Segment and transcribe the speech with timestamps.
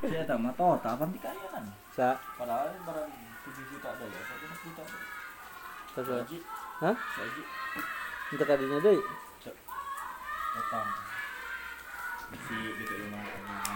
[0.00, 1.68] Si eta mah total pan dikayanan.
[1.92, 3.12] Sa Padahal barang
[3.44, 4.82] 7 juta ada ya, 1 juta.
[6.80, 6.96] Hah?
[6.96, 7.42] saji.
[8.40, 8.96] Kadinya deui.
[10.56, 10.88] Datang.
[12.32, 13.24] Si gitu ya mah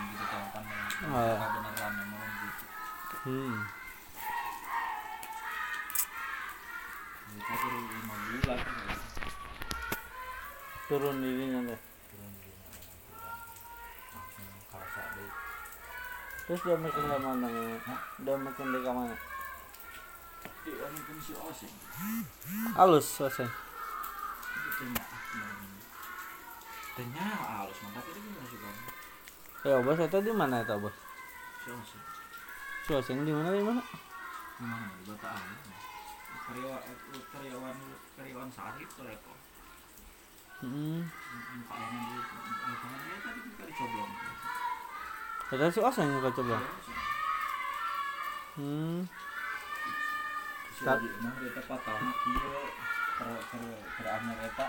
[0.09, 0.65] gitu kan kan.
[1.05, 2.65] Beneran memang gitu.
[3.29, 3.69] Hmm.
[7.37, 8.59] 5 bulan.
[10.89, 11.94] Turun dirinya teh.
[16.45, 17.47] Terus dia makin ke mana?
[17.49, 17.97] ya?
[18.21, 19.17] Dia makin ke mana?
[22.77, 23.49] Halus selesai.
[26.95, 27.27] Tanya.
[27.65, 28.77] Halus mantap itu gimana sih bang?
[29.65, 30.95] Ya bos, itu di mana itu bos?
[31.65, 32.05] Si Oseng.
[32.85, 33.83] Selesai di mana di mana?
[33.83, 34.87] Di mana?
[35.01, 35.49] Di Bataan.
[36.45, 36.81] Karyawan
[37.33, 37.77] karyawan
[38.21, 39.39] karyawan sehari itu ya kok.
[40.61, 41.09] Hmm.
[41.65, 44.13] Pak yang di lapangan ya tadi kita dicoblong.
[45.55, 46.59] Ada si Oseng yang kau coba.
[48.59, 49.07] Hmm.
[50.83, 52.59] Dia tepat tahu kieu
[53.15, 53.63] per per
[53.95, 54.67] per anyar eta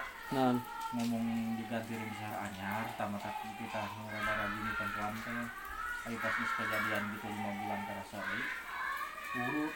[0.94, 5.46] ngomong diganti besar anyar tamat kita rada rajin di perempuan teh
[6.06, 8.44] Ayo pas kejadian gitu lima bulan kerasa deui
[9.42, 9.74] urut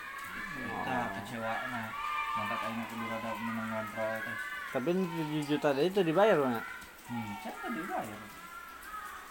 [0.54, 1.90] kita kecewa nah
[2.38, 4.38] mantap aing kudu rada menang ngontrol teh
[4.70, 6.62] Tapi 7 juta itu dibayar mana?
[7.10, 8.20] hmm cek kan dibayar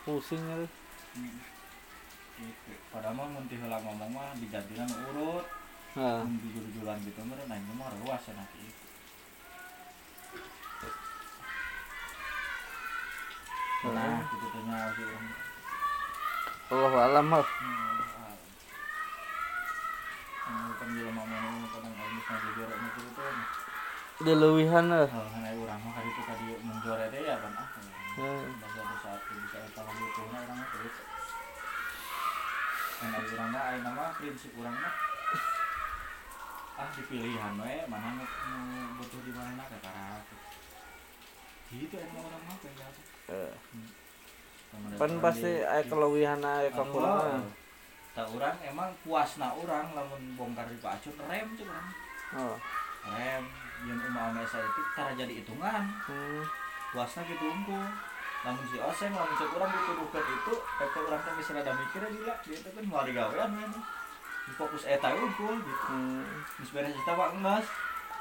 [0.02, 0.56] Pusing ya.
[1.14, 1.57] hmm.
[2.39, 4.33] Gitu padahal mah mun heula ngomong mah
[5.11, 5.47] urut
[5.98, 6.22] Heeh.
[6.47, 8.70] jujur-jujuran gitu mah nah ini mah ruas cenah kieu
[13.91, 15.19] nah gitu
[16.69, 17.48] Allah alam mah.
[20.89, 23.36] Jelema mana kadang aing geus ngajojor nu kitu teh.
[24.25, 25.06] Di leuwihan lah.
[25.06, 26.44] Heuh, kana urang mah kali itu tadi
[27.12, 27.69] teh ya kan ah.
[28.19, 30.66] Bahasa bisa eta mah
[32.98, 34.94] ari urang mah aya nama prinsip urang mah
[36.78, 38.24] ah dipilihan we mana nu
[38.96, 40.22] butuh di mana ka karena
[41.69, 43.00] gitu emang orang mah kayak gitu.
[43.28, 43.53] Eh.
[44.69, 47.44] Sama Pan pasti aya keleuwihan aya kekurangan.
[48.14, 51.86] tak orang emang puasna orang lamun bongkar di pacut rem tuh orang
[52.28, 52.56] Oh.
[53.09, 53.44] rem
[53.86, 56.42] yang umama saya itu cara jadi hitungan Hmm.
[56.91, 57.86] puasna gitu unggul
[58.43, 62.34] lamun si oseng lamun cek orang dituduhkan itu kata orang kan bisa ada mikir gila
[62.47, 63.66] dia itu kan mau gawean ya
[64.49, 66.25] Di fokus eta unggul gitu Hmm.
[66.56, 67.66] Terus beres kita pak nges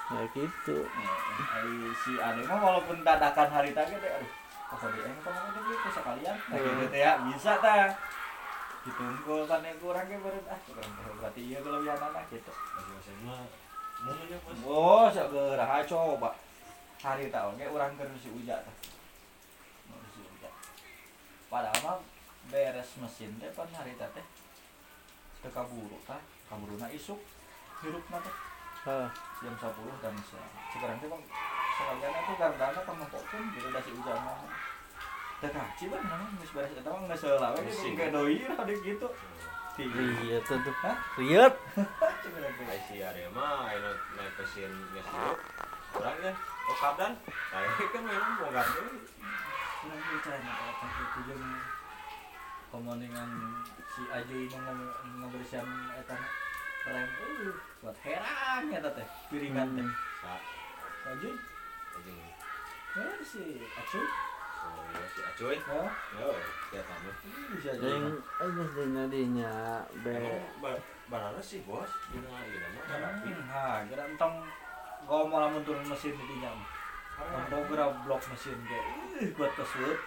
[0.07, 0.77] Ya gitu.
[0.87, 4.31] Hari si ade mah walaupun dadakan hari tadi deh aduh
[4.67, 6.67] apa dia yang kamu udah gitu sekalian nah Hmm.
[6.67, 7.87] gitu teh ya bisa ta
[8.83, 10.89] gitu unggul kan yang kurang ya baru ah kurang
[11.19, 12.51] berarti iya kelebihan anak gitu
[14.61, 16.29] Oh, segera coba.
[17.01, 18.75] Hari tahun kayak orang ke si Uja tah.
[21.47, 21.97] Padahal mah
[22.51, 24.25] beres mesin teh pan hari teh.
[25.39, 26.19] Teu kaburu tah,
[26.51, 27.19] kaburuna isuk
[27.79, 28.35] hirupna teh
[28.87, 29.09] Heeh.
[29.43, 30.51] jam 10 dan siang.
[30.75, 31.23] Sekarang teh bang
[31.77, 34.43] sekalian itu gardana pemengkokeun gitu da si Uja mah.
[35.39, 37.93] Teh kaci bang namanya geus beres eta mah geus heula we Mesin.
[37.95, 39.07] kayak doi deh gitu.
[39.77, 40.75] Riet tuh tuh.
[40.81, 45.37] Ai si Arya mah anu naik pesin geus siap.
[45.95, 46.33] Urang ya,
[46.67, 47.13] oh kabdan.
[47.23, 48.99] Saya kan memang bongkar deui.
[49.87, 51.19] Kurang bicara apa itu
[53.87, 54.93] si Ajuy mau ngom-
[55.23, 55.63] ngobrisian
[55.95, 56.17] eta
[56.83, 59.87] rem uh buat heran ya teh piringan teh
[61.07, 61.31] Ajuy
[61.95, 62.17] anjing.
[62.99, 64.03] eh si Acuy
[64.67, 65.55] Oh iya si Acoy.
[65.71, 65.87] oh
[66.19, 66.27] Yo,
[66.75, 67.11] ya tamu.
[67.55, 69.53] bisa Jeung aja dinya dinya
[70.03, 70.11] be.
[70.11, 72.83] Emang ba- barana sih bos, dina ieu mah.
[73.23, 74.43] Hmm, kira entong
[75.07, 76.51] ngomong lamun turun mesin di dinya
[77.17, 78.85] Gerak blok mesin kayak
[79.17, 79.99] ih buat kesut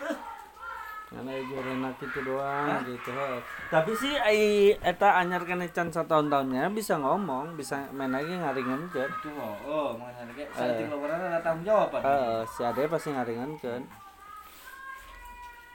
[1.11, 2.87] Karena ibu enak itu doang Hah?
[2.87, 3.11] gitu.
[3.11, 3.43] heuh.
[3.67, 4.41] Tapi sih ai
[4.79, 9.11] eta anyar kene can satahun-tahunnya bisa ngomong, bisa main lagi ngaringankeun.
[9.11, 10.55] itu mau oh mengenai kayak Eh.
[10.55, 13.83] saya tinggal ada tanggung jawab Heeh, si Ade pasti ngaringankeun.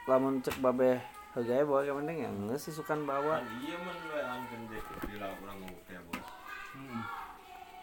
[0.07, 1.03] Lamun cek babe
[1.35, 3.35] hegae bawa yang penting ya geus sih sukan bawa.
[3.35, 6.27] Kan iya man we angkeun deh di lauk urang ngomong teh bos.
[6.71, 7.03] Hmm.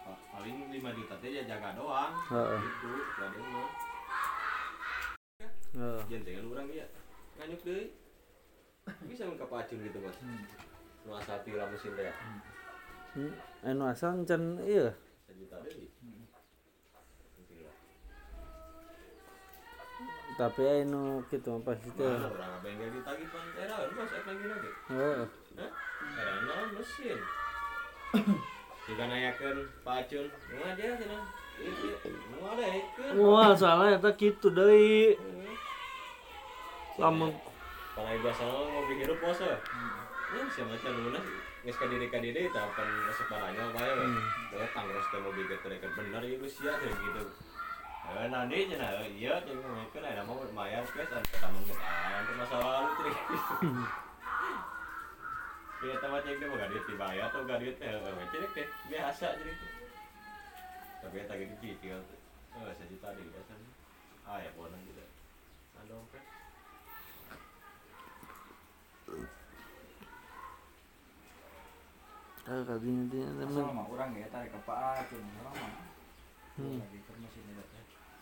[0.02, 2.16] Pa- Paling 5 juta teh ya jaga doang.
[2.32, 2.60] Heeh.
[2.64, 2.90] Gitu,
[5.72, 6.00] Heeh.
[6.08, 6.84] Jentengan urang ieu.
[7.40, 7.86] Nganyuk deui.
[9.08, 10.16] Bisa mun kapacun gitu bos.
[10.20, 10.44] Hmm.
[11.08, 12.04] Nu asal tira mesin teh.
[12.04, 12.14] ya.
[13.16, 13.32] Hmm,
[13.64, 14.92] anu asal can iya.
[15.24, 15.88] Sejuta deui.
[16.04, 16.28] Hmm.
[17.48, 17.72] Tira.
[20.36, 22.04] Tapi anu kitu mah pasti teh.
[22.04, 24.70] Mana urang bengkel ditagih pan era bos ek lagi lagi.
[24.92, 25.24] Hah?
[26.20, 27.18] Era naon mesin.
[28.82, 30.92] Jika nayakeun pacun, nu dia.
[31.00, 31.96] Ieu
[33.14, 35.16] nu ada soalnya eta kitu deui.
[37.00, 37.32] Lamun
[37.92, 39.40] Karena biasa mau dihirup bos.
[39.40, 39.56] Ya.
[40.32, 41.18] ya siapa macam dulu
[41.62, 44.18] nggak sekali diri kali diri tapi separahnya apa ya Hmm.
[44.48, 47.22] Saya tanggung ke mobil gitu rekan benar ya gus ya gitu.
[48.02, 51.86] Eh, nanti cina iya jadi mungkin ada mau bermayar guys ada tamu kita
[52.18, 53.16] itu masa lalu trik
[55.82, 59.52] Iya cek dia mau gadit dibayar atau gadit ya eh cek deh biasa jadi
[61.02, 61.98] tapi ya tadi dicicil
[62.58, 63.52] eh sejuta deh biasa
[64.26, 64.78] ah ya boleh
[72.42, 75.72] Ah, kadinya dia Asal mah orang ya tarik Pak Acun orang mah.
[76.58, 76.82] Hmm.
[76.82, 77.64] Lagi ke mesin itu.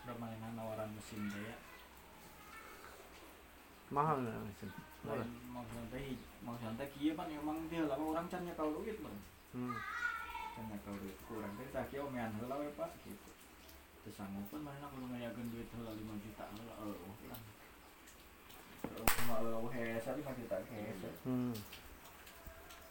[0.05, 1.57] Udah mainan nawaran mesin teh ya.
[3.91, 4.71] mahal nggak mesin
[5.03, 6.15] Lain maksudnya
[6.47, 9.19] maksudnya kieu pan emang dia lah orang can nyakal duit bang.
[9.57, 9.75] hmm.
[10.55, 13.31] Can nyakal duit kurang teh tah kieu omean heula we Pak gitu.
[14.05, 17.41] Teu sanggup pun mana kudu ngayakeun duit heula 5 juta heula eueuh lah.
[18.85, 21.11] Eueuh cuma eueuh hese 5 juta hese.
[21.27, 21.57] Hmm.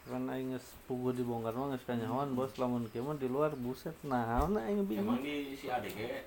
[0.02, 3.94] Kan aing geus puguh dibongkar mah geus kanyahoan bos lamun kieu mah di luar buset
[4.02, 6.24] naon aing bingung emang di si ADG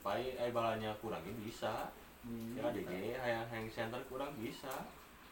[0.00, 4.70] pai ai balanya kurangnya bisa si ADG hayang hayang center kurang bisa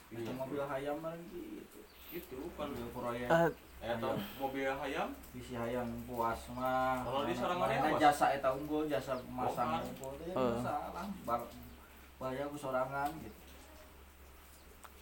[0.09, 1.85] Itu mobil hayam mah gitu.
[2.09, 3.29] itu kan Mobil proyek.
[3.29, 3.45] ah
[3.79, 4.09] eta
[4.41, 7.05] mobil hayam Bisi hayang puas mah.
[7.05, 8.01] Kalau di sorangan Mana ya, Bos?
[8.01, 10.57] jasa eta unggul, jasa masang unggul teh Heeh.
[10.57, 11.05] masalah.
[11.23, 11.41] Bar
[12.17, 13.37] bayar ku sorangan gitu.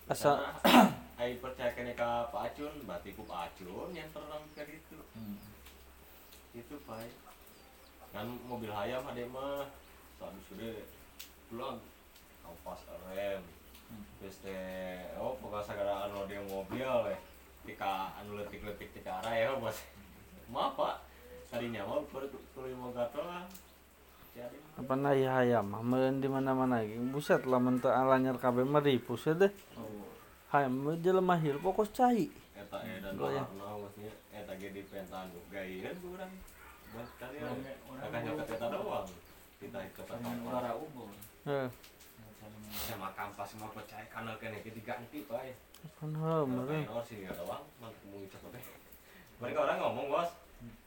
[0.09, 4.69] asal Karena ai percaya kene ka Pak Acun berarti ku Pak Acun yang terang kayak
[4.77, 5.41] gitu Hmm.
[6.53, 7.09] itu pai
[8.13, 9.65] kan mobil hayam ada mah
[10.21, 10.77] tadi sudah
[11.49, 11.81] pulang
[12.45, 13.41] kampas rem.
[13.89, 14.05] Hmm.
[14.21, 17.21] terus teh oh pokoknya segala anu dia mobil eh.
[17.67, 19.83] Tika anu letik-letik tika arah ya bos.
[20.53, 20.97] Maaf pak.
[21.51, 23.43] Tadinya mah perlu perlu mau gatel lah.
[24.77, 25.67] Apa na ieu hayam?
[25.73, 29.53] Mah di mana-mana ge buset lamun teu alanyar kabeh mah ripus ya deh.
[29.75, 30.06] Oh.
[30.65, 32.33] Mah jelema hirup pokok cai.
[32.57, 33.45] Eta edan Goyang.
[33.53, 36.33] warna maksudnya eta ge di pentan gayeun kurang
[36.91, 39.09] buat kali Orang- orang kakak nyokot eta doang.
[39.57, 41.11] Kita ikut unggul.
[41.47, 41.69] heuh
[42.37, 45.53] Saringan- sama kampas mau percaya kanal kene ge diganti pak
[45.97, 46.67] kan meureun.
[46.67, 48.65] Main orsi nggak doang, mau ngicap deh.
[49.37, 50.31] Mereka orang ngomong bos,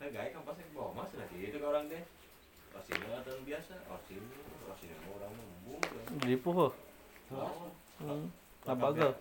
[0.01, 2.03] eh gaya kan pasti bawa mas lagi itu ke orang deh.
[2.69, 4.35] Orsi ini ada yang biasa, orsi ini,
[4.65, 5.81] orsi ini orang membung.
[6.19, 6.73] ripuh heuh
[7.29, 7.69] Oh,
[8.01, 8.25] hmm.
[8.75, 9.13] Teh.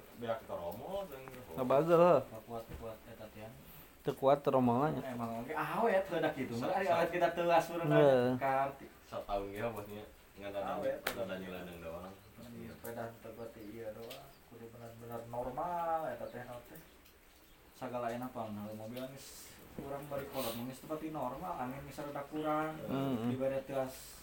[4.08, 6.56] teu kuat romongannya Emang oke awet heudak kitu.
[6.56, 8.28] Meureun ari awet kita teuas meureun Heeh.
[8.40, 8.86] karti.
[9.08, 10.04] setahun ya bosnya
[10.38, 10.96] nggak ada Awet.
[11.02, 12.12] nggak ada nyeladeng doang.
[12.56, 14.24] Iya, sepeda terbati iya doang.
[14.48, 16.80] Kudu benar-benar normal eta teh teh.
[17.76, 22.72] Sagala enak apa mobil geus kurang bari kolot geus tepati normal, angin geus rada kurang.
[23.28, 24.17] Dibere teas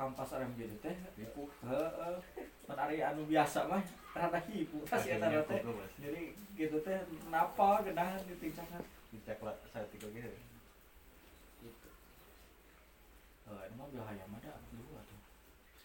[0.00, 1.44] kampas rem gitu teh hipu.
[1.60, 2.16] Heeh.
[2.64, 3.84] Pan ari anu biasa mah
[4.16, 5.60] rada hipu tas eta teh.
[6.00, 6.22] Jadi
[6.56, 6.96] gitu teh
[7.28, 8.80] napa gedahan ditincakan
[9.12, 10.30] Dicek lah saya tiga gitu.
[11.60, 11.90] gitu.
[13.50, 15.20] Eh, ini mobil hayam ada dua tuh.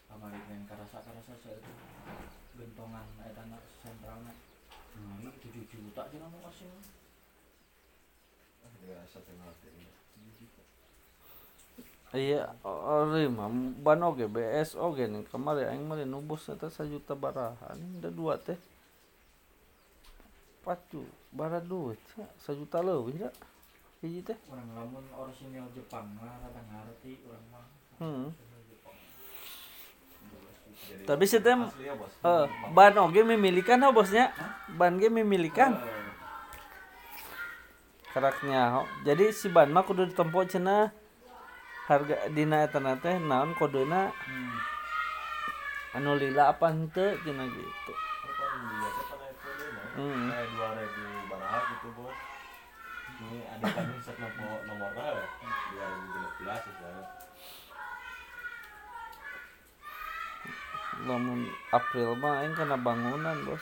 [0.06, 1.73] Kamari yang karasa-karasa saya itu
[2.56, 4.31] gentongan eta na sentralna.
[4.95, 6.71] Nah, ini 7 juta aja nama masih.
[8.85, 9.64] Dia satu ngerti ini.
[12.15, 13.51] Iya ori mah
[13.83, 18.33] ban oge BS oge nih kemarin aing mah nubus eta sajuta baraha ini udah dua
[18.39, 18.57] teh.
[20.65, 22.00] Pacu bara duit
[22.41, 23.29] sajuta leuwih da
[24.01, 24.38] hiji teh.
[24.50, 27.65] Orang lamun orisinil Jepang mah rada ngarti urang mah.
[28.01, 28.27] hmm.
[31.05, 34.29] Tapi si tem asli ya eh, ban oge memilikan ho bosnya?
[34.77, 36.03] Ban ge memilikan Eh,
[38.13, 38.81] karaknya ho.
[39.03, 40.93] jadi si ban mah kudu ditempo cenah
[41.86, 44.58] harga dina eta na teh naon kodena Hmm.
[45.96, 47.94] anu lila apa henteu cenah gitu?
[49.96, 50.27] Hmm.
[50.27, 52.18] Kayak dua ribu baraha gitu bos.
[53.15, 55.25] Ini ada kan set nomor nomornya ya.
[55.72, 56.92] Dua ribu lima belas ya.
[61.04, 63.60] lamun April mah aing kena bangunan bos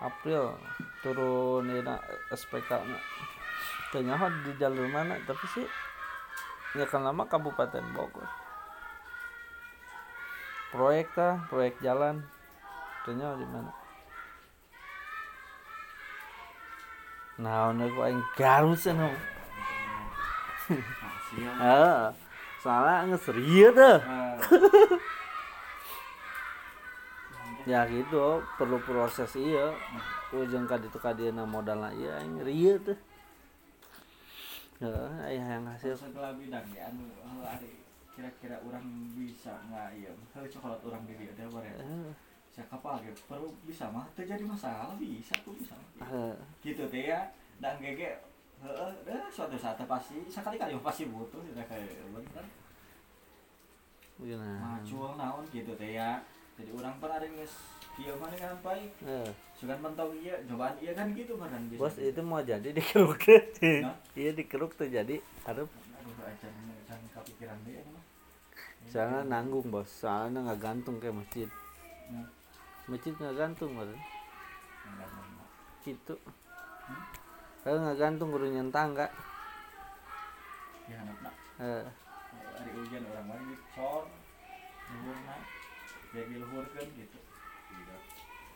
[0.00, 0.56] April
[1.04, 2.00] turun dina
[2.32, 2.98] SPK na
[3.92, 5.66] teu nyaho di jalur mana tapi sih
[6.74, 8.26] ya kan lama Kabupaten Bogor.
[10.74, 12.26] Proyek tah proyek jalan.
[13.06, 13.70] Teu nyaho di mana?
[17.38, 19.10] Nah ono ku aing garut cenah
[20.64, 21.58] Nah, siang.
[21.62, 22.02] heeh.
[22.64, 24.34] Soalnya geus rieu teh Eh,
[27.68, 29.72] ya gitu perlu proses iya.
[30.32, 32.96] Ujung ka ditu ka dieuna modalna iya aing rieu teh
[34.82, 37.78] heeh aya yang hasil setelah bidang ya anu anu ari
[38.14, 41.74] kira-kira orang bisa nggak iya heuh cokolot orang di dieu teh bare
[42.54, 43.18] saya kapal gitu.
[43.26, 45.74] Perlu bisa mah terjadi masalah bisa tuh bisa.
[46.62, 47.26] Gitu teh ya
[47.58, 48.14] dan gege
[48.62, 52.46] heeh eh, suatu saat pasti sekali kali pasti butuh tidak kayak bener.
[54.62, 56.22] Macul naon gitu teh ya.
[56.54, 58.90] Jadi orang pernah ada nges kieu mana kan baik
[59.78, 63.22] mentok iya cobaan iya kan gitu kan Bos itu mau jadi dikeruk?
[64.18, 65.22] Iya dikeruk tuh jadi
[67.40, 68.04] jangan mah.
[68.90, 69.88] Soalnya nanggung bos.
[69.88, 71.48] Soalnya nggak gantung kayak masjid.
[72.12, 72.28] Nah,
[72.88, 73.90] masjid nggak gantung bos.
[75.84, 76.14] Gitu.
[77.64, 79.08] Kalau nggak gantung gurunya tangga.
[80.84, 81.34] Ya anak nak.
[81.60, 81.84] Eh,
[82.60, 83.64] hari hujan orang lain gitu.
[83.72, 84.04] Sor
[84.92, 85.40] luhur nak.
[86.12, 87.18] Biar diluhurkan gitu.
[87.18, 87.23] Tidak.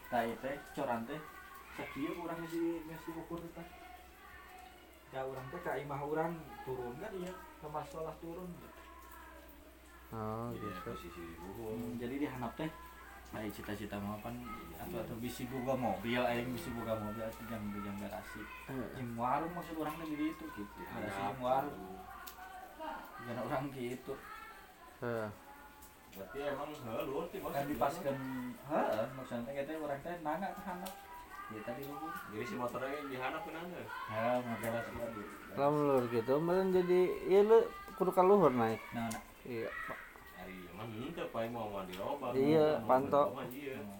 [0.08, 1.20] Tak itu coran teh
[1.76, 3.68] sakieu urang mesti mesti ukur teh.
[5.12, 6.32] Ya urang teh ka imah urang
[6.64, 7.32] turun kan iya.
[7.60, 8.48] Kamar sekolah turun.
[10.08, 10.80] Oh Jadi gitu.
[10.88, 11.76] posisi luhur.
[11.76, 12.70] Hmm, jadi dihanap teh
[13.36, 14.32] Ayo cita-cita mau apa
[14.80, 18.40] atau atau bisi boga mobil aing bisi boga mobil atau jam jam garasi.
[18.72, 20.80] Eh, jam warung maksud orang teh di itu gitu.
[20.88, 22.00] Garasi jam warung.
[23.28, 24.16] jangan orang gitu.
[25.04, 25.28] Eh,
[26.18, 26.68] Berarti emang
[27.30, 27.52] sih bos.
[27.54, 28.14] kan dipaskan
[28.68, 30.62] heeh maksudnya kita orang teh nangga ke
[31.48, 32.92] ya tadi luhur Jadi si motornya
[33.40, 33.82] ke nanda.
[34.68, 35.00] ya
[35.56, 37.58] lamun lur gitu meren jadi ya lu
[37.96, 39.98] kudu kaluhur naik nah nah iya pak
[40.38, 40.88] Hari emang
[41.34, 42.30] paling mau mandi obat.
[42.30, 43.26] Iya, pantok.
[43.50, 43.98] Iya, mah.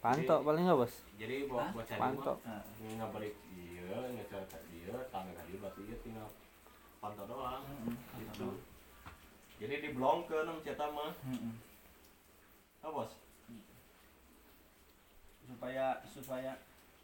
[0.00, 1.36] pantok paling nggak bos Jadi
[1.84, 2.38] cari Pantok.
[3.52, 6.28] iya, ngecer ke dia, tangga kali berarti dia tinggal
[7.00, 7.60] pantok doang.
[7.64, 8.48] mm-mm, Gitu.
[9.64, 11.08] Jadi diblongkeun nang cetak mah.
[12.78, 13.16] Ah, bos.
[15.44, 16.52] supaya supaya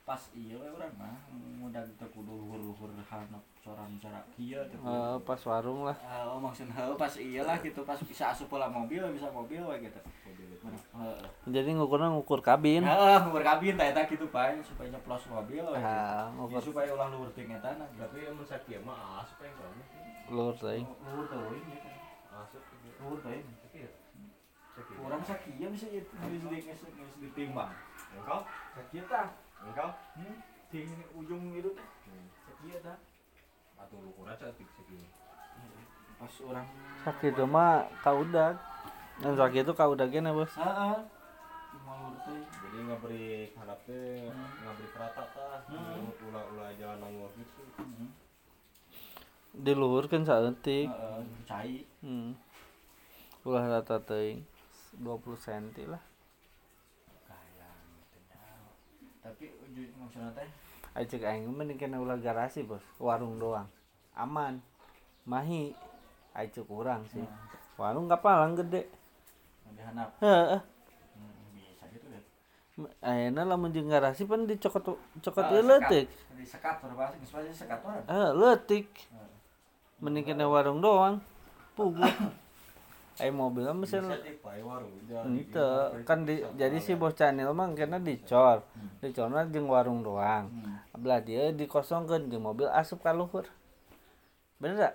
[0.03, 1.13] pas iya we urang mah
[1.61, 4.77] mudah teu kudu luhur-luhur hanap coran cara kieu teh.
[4.77, 5.93] Eh, pas warung lah
[6.25, 9.77] Oh, maksudnya heuh pas iya lah gitu pas bisa asup pola mobil bisa mobil we
[9.83, 10.01] gitu.
[10.61, 11.21] Heeh.
[11.49, 15.77] jadi ngukurnya ngukur kabin Heeh, ngukur kabin tah eta kitu pae supaya nyeplos mobil we.
[15.79, 16.33] ah Gitu.
[16.35, 17.89] ngukur supaya ulah luhur ting eta nah.
[17.95, 19.83] Tapi emang sakit mah asup yang kamu.
[20.31, 21.89] lur teh Luhur teuing gitu.
[22.41, 22.63] Asup.
[23.01, 23.45] Luhur teuing.
[23.69, 23.91] Sakit.
[24.77, 24.95] Sakit.
[24.97, 27.73] Kurang bisa ieu geus di geus geus ditimbang.
[28.17, 28.41] Engkau?
[28.73, 29.29] Sakieu tah.
[29.61, 29.91] Engkau?
[30.17, 30.37] Hmm,
[30.73, 30.79] di
[31.13, 31.89] ujung itu teh.
[32.09, 32.27] Hmm.
[32.49, 32.99] Sakieu tah.
[33.77, 35.05] Atau lu kurang cantik sakit.
[36.21, 36.69] Pas orang
[37.01, 38.61] sakit itu mah kaudak
[39.25, 40.97] dan sakit itu kaudak gini bos Heeh.
[42.21, 42.41] Teh.
[42.45, 44.49] Jadi ngaberi harap teh Hmm.
[44.65, 45.61] ngaberi kerata tah.
[45.69, 46.13] Hmm.
[46.29, 47.65] Ulah-ulah jalan nanggur gitu.
[49.53, 50.23] Diluhurkan
[50.87, 51.83] Heeh, cai.
[52.01, 52.31] hmm.
[53.41, 54.45] ulah rata teuing
[54.97, 56.03] 20 cm lah
[57.33, 57.41] gitu.
[59.21, 59.45] Tapi
[59.97, 60.49] maksudnya teh
[61.01, 63.65] cek aing mending kena ulah garasi bos warung doang
[64.13, 64.59] aman
[65.25, 65.73] mahi
[66.35, 68.91] cek kurang sih nah, warung kapalang gede
[69.65, 70.09] mau dihanap.
[70.21, 72.23] heeh Hmm, bisa gitu kan.
[73.01, 76.21] ayeuna lamun jeung garasi pan dicokot cokot Ah, ieu leutik sekat.
[76.35, 76.77] Di sekat
[77.89, 79.10] eh.
[80.01, 81.21] Mending kena warung doang.
[81.77, 82.09] Puguh
[83.21, 84.01] Ayo mobil mah mesin
[84.65, 84.97] warung.
[85.29, 85.69] ente
[86.09, 88.65] kan di, jadi si bos channel mah kena dicor.
[89.05, 90.49] Dicorna jeung warung doang.
[90.49, 90.81] Hmm.
[90.97, 93.45] belah dia dikosongkeun jeung mobil asup ka luhur.
[94.57, 94.95] Bener gak?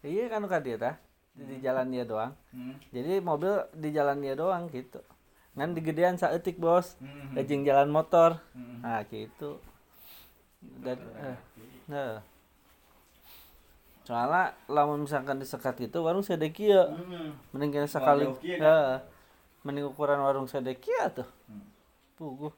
[0.00, 0.96] iya kan ka dia tah
[1.36, 2.32] di, di jalan dia doang.
[2.48, 2.80] Hmm.
[2.88, 5.04] jadi mobil di jalan dia doang gitu.
[5.52, 6.96] Ngan di gedean saeutik bos.
[6.96, 7.36] Hmm.
[7.44, 8.40] jeung jalan motor.
[8.56, 8.80] Hmm.
[8.80, 9.60] nah gitu.
[10.80, 11.36] Dan eh,
[11.92, 12.24] nah
[14.02, 17.36] soalnya lamun misalkan disekat itu warung sedekia Hmm.
[17.50, 19.04] mending kena sekali ya
[19.60, 21.62] mending ukuran warung sedekia tuh Hmm.
[22.14, 22.52] puguh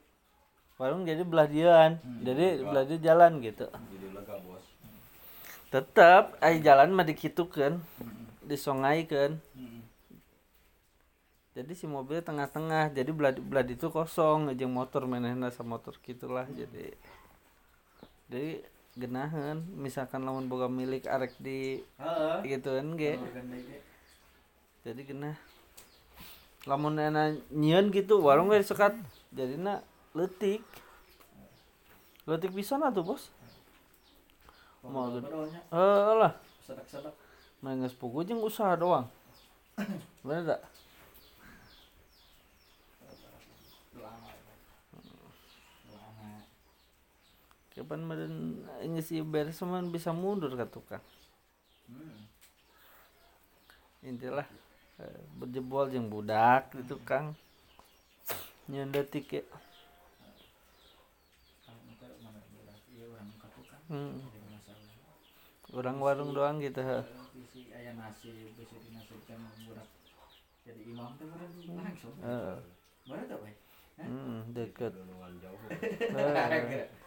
[0.75, 2.21] warung jadi belah dian Hmm.
[2.21, 4.65] jadi belah dia jalan gitu Jadi lega bos.
[5.69, 8.25] tetap ay jalan mah dikitukeun Hmm.
[8.41, 9.81] disongaikeun Hmm.
[11.53, 16.47] jadi si mobil tengah-tengah jadi belah belah itu kosong jeung motor menehna sama motor gitulah
[16.47, 16.97] jadi
[18.25, 22.37] jadi genahan misalkan lamun boga milik arek di Heeh.
[22.45, 23.17] gituan ge.
[24.85, 25.37] Jadi genah.
[26.69, 28.93] Lamun enak nyieun gitu warung ge disekat
[29.33, 29.81] jadinya
[30.13, 30.61] letik
[32.29, 33.33] letik bisa tuh bos.
[34.83, 35.31] Mau gede.
[35.73, 36.33] eh lah.
[37.63, 39.07] Main geus pugu jeung usaha doang.
[40.27, 40.61] Bener tak
[43.97, 44.29] Lama.
[45.95, 46.31] Lama.
[47.73, 48.35] Kapan meren
[49.11, 51.03] ieu beres mah bisa mundur ka tukang
[51.83, 52.23] Hmm.
[54.09, 54.47] intilah
[55.03, 57.35] eh, berjebol jeung budak di tukang
[63.11, 63.81] orang muka tukang.
[63.91, 64.15] hmm.
[65.73, 67.03] Orang warung doang gitu budak
[70.63, 71.51] jadi imam teh urang
[71.83, 72.15] langsung.
[72.23, 72.57] Heeh.
[73.03, 73.53] Mana tuh, Bay?
[73.99, 74.55] hmm,
[75.43, 75.59] jauh.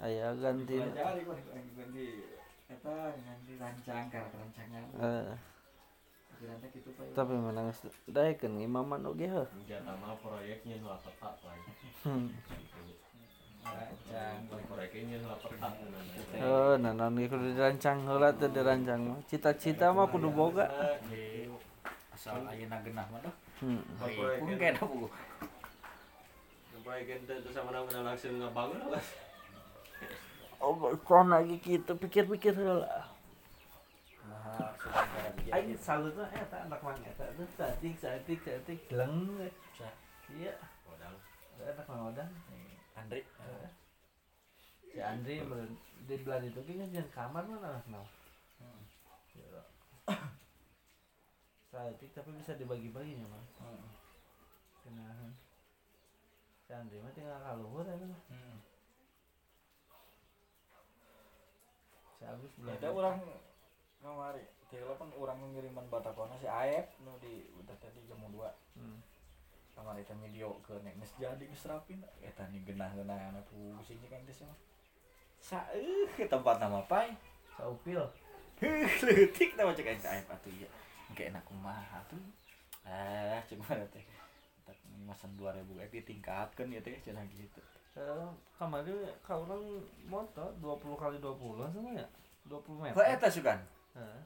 [0.00, 1.22] Aya ganti ganti
[1.76, 2.06] ganti
[2.72, 4.82] eta ganti rancang karena rancangan.
[4.96, 5.36] eh,
[6.40, 7.12] teh Bay.
[7.12, 7.68] tapi menang
[8.08, 11.70] daekeun imaman oge heuh Jatah mah proyeknya lah tetap lagi.
[12.00, 12.32] Hmm.
[13.60, 14.48] Rancang.
[14.48, 15.72] Proyeknya lah tetap.
[16.40, 19.20] Oh, nah ge kudu dirancang heula teh dirancang mah.
[19.28, 20.64] Cita-cita mah kudu boga.
[22.16, 23.34] Asal ayeuna genah mah dah.
[23.60, 23.84] Hmm.
[24.40, 25.12] Pun kena bu.
[26.80, 29.04] Proyek ente itu sama nama langsung ngabangun lah.
[30.60, 30.76] Oh,
[31.08, 32.52] kon lagi kitu pikir-pikir.
[32.52, 32.84] Nah,
[34.76, 35.56] ada dia.
[35.56, 39.40] Aing salut mah eta anak mang eta tuh satik satik satik leng.
[39.74, 39.96] Sa-
[40.30, 40.54] Iya,
[40.86, 41.16] Kodang.
[41.58, 42.28] anak mang odan.
[42.52, 43.20] nih, Andri.
[44.84, 45.40] Si Andri
[46.06, 48.06] di belah itu kan jangan kamar mana anak.
[48.60, 48.82] Hmm.
[49.32, 49.62] Iya.
[51.72, 53.44] Satik tapi bisa dibagi-baginya mah.
[53.64, 53.88] Hmm.
[54.84, 55.32] Kenahan.
[56.62, 58.22] Si Andri mah tinggal kaluhur eta mah.
[62.20, 62.76] Si Agus belah.
[62.76, 63.16] Ada orang
[64.04, 64.44] kamari.
[64.68, 68.36] Tiga kan orang ngiriman batakona si Aep nu di udah tadi jam 2
[68.76, 69.00] Hmm.
[69.72, 74.20] kamari teh video ke nek geus jadi geus rapin eta nih genah-genah anak pusing kan
[74.28, 74.58] teh mah.
[75.40, 77.16] Saeuh ke tempat nama pai.
[77.56, 78.04] Saupil.
[78.60, 80.68] Leutik nama cek aing Aep atuh ieu.
[81.08, 82.20] Engke enak kumaha tuh.
[82.84, 84.04] Eh, cek mana teh.
[84.68, 84.76] Tak
[85.08, 87.64] masan 2000 eh ditingkatkeun ya teh cenah gitu.
[88.00, 89.64] Eh, kemarin kau orang
[90.08, 92.08] motor 20 kali 20 sama ya
[92.48, 93.60] 20 meter Kok eta sugan?
[93.92, 94.22] Heeh.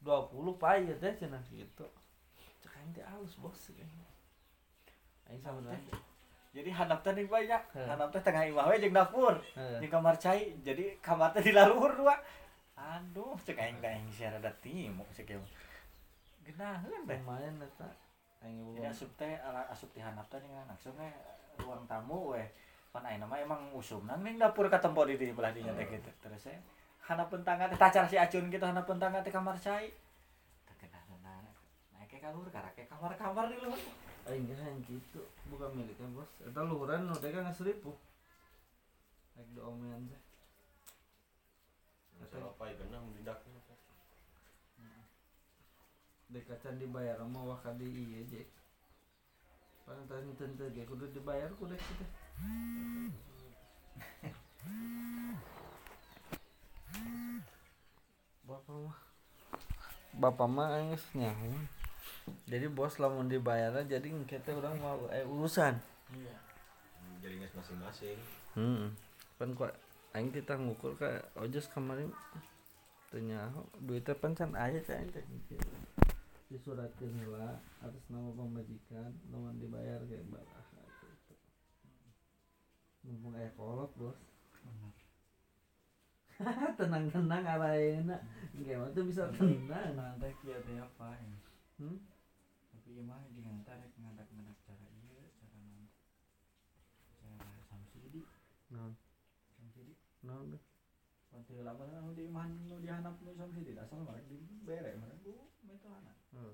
[0.00, 1.84] 20 pai ya teh cenah gitu
[2.64, 4.08] cek aing teh halus bos kayaknya
[5.28, 5.76] aing sama teh
[6.52, 7.62] Jadi handap teh nih banyak.
[7.72, 7.88] Heh.
[7.88, 9.40] Handap teh tengah imah we jeung dapur.
[9.56, 10.52] Di kamar cai.
[10.60, 12.12] Jadi kamar teh di laluhur dua.
[12.76, 15.40] Aduh, cek aing teh aing sia rada timuk cek ieu.
[16.44, 17.16] Genaheun teh.
[17.24, 17.88] lumayan eta
[18.44, 20.92] aing Ya asup teh ala asup di handap teh langsung
[21.60, 22.44] ruang tamu we.
[22.92, 26.10] Pan aing mah emang usumna ning dapur katempo di di belah dinya teh gitu.
[26.20, 26.60] Terus saya
[27.08, 29.88] handap pentangga teh tacar si acun gitu handap pentangga teh kamar cai.
[30.68, 31.20] Teh genaheun
[31.92, 33.80] naik ke kaluhur karake kamar-kamar di luhur.
[34.22, 35.18] aing geus gitu
[35.50, 37.90] bukan miliknya bos eta luhuran nu teh kan seribu
[39.34, 40.20] aing diomean teh
[42.22, 43.62] Masalah apa ya genang didaknya.
[46.32, 48.24] dekacan dibayar mah wah kadi ieu
[49.92, 52.06] Pantas teu ge kudu dibayar kudu kita
[58.48, 58.96] Bapak mah
[60.16, 61.52] Bapak mah geus nyaho.
[62.48, 65.76] Jadi bos lamun dibayar jadi kita orang mau eh urusan.
[66.16, 66.36] Iya.
[67.20, 68.16] Jadi masing-masing.
[68.56, 68.96] Hmm.
[69.36, 69.76] Kan kok
[70.16, 72.08] aing kita ngukur ka ojos kemarin
[73.12, 74.80] teu nyaho duitnya pan can aya
[76.52, 81.32] teh disuratkeun heula atas nama pemajikan lamun dibayar kayak baraha gitu.
[83.08, 84.20] Mumpung aya kolot bos.
[86.76, 88.20] tenang-tenang arayeuna.
[88.52, 90.20] Engke mah teu bisa tenang.
[90.20, 91.16] Teh kieu teh apa?
[91.80, 91.96] Hmm?
[92.68, 95.88] Tapi ieu mah jeung tarik ngadak-ngadak cara ieu, cara naon.
[97.16, 98.28] Cara samsidi,
[98.68, 98.92] Naon?
[99.56, 99.96] samsidi.
[100.20, 100.62] Teh?
[101.32, 104.36] Pati lama nu di imah nu dihanap nu samsidi asal mah di
[104.68, 105.32] bere mah bu
[105.64, 106.12] metana.
[106.36, 106.52] Heuh.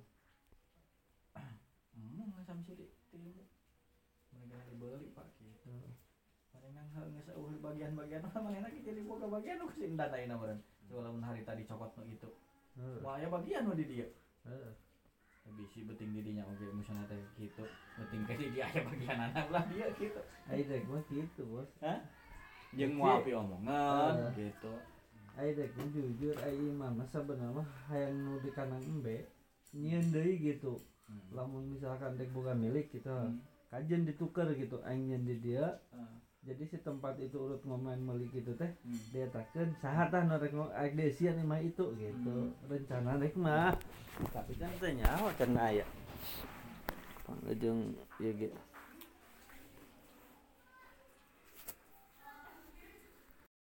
[2.48, 3.44] Hmm, samsidi tilu.
[4.32, 5.52] Mereka dibeli Pak kieu.
[5.68, 5.92] Heuh.
[6.48, 10.56] Palingan geus eueuh bagian-bagian mah manehna ge jadi boga bagian nu kusin danaina meureun.
[10.88, 12.32] Walaupun hari tadi cokot nu itu.
[12.80, 13.04] Heuh.
[13.04, 14.08] Wah, aya bagian nu di dieu.
[14.48, 14.72] Heuh.
[15.48, 17.64] bisi beting di dinya oge misalnya teh gitu
[17.96, 21.64] beting ke di aya bagian anak lah dia gitu Aing rek mah kitu bos.
[22.76, 24.76] jeung Jadi- mau api omongan gitu
[25.40, 29.24] rek mah jujur imah mah sebenarnya mah hayang nu di kanan embe
[29.72, 30.76] nyieun deui gitu.
[31.08, 31.24] Hmm.
[31.32, 33.08] Lamun misalkan dek boga milik gitu.
[33.08, 33.40] Hmm.
[33.68, 35.80] Kajen dituker gitu aing nyeun di dia.
[35.92, 36.14] Eh.
[36.46, 39.00] Jadi si tempat itu urut ngomain meuli gitu teh Hmm.
[39.10, 42.36] dia takeun saha tah nu rek ngo- aing desian imah itu gitu.
[42.52, 42.68] Hmm.
[42.68, 43.72] Rencana rek mah.
[44.30, 45.84] Tapi kan nyaho can aya.
[47.24, 48.48] Pangejeng ieu ge.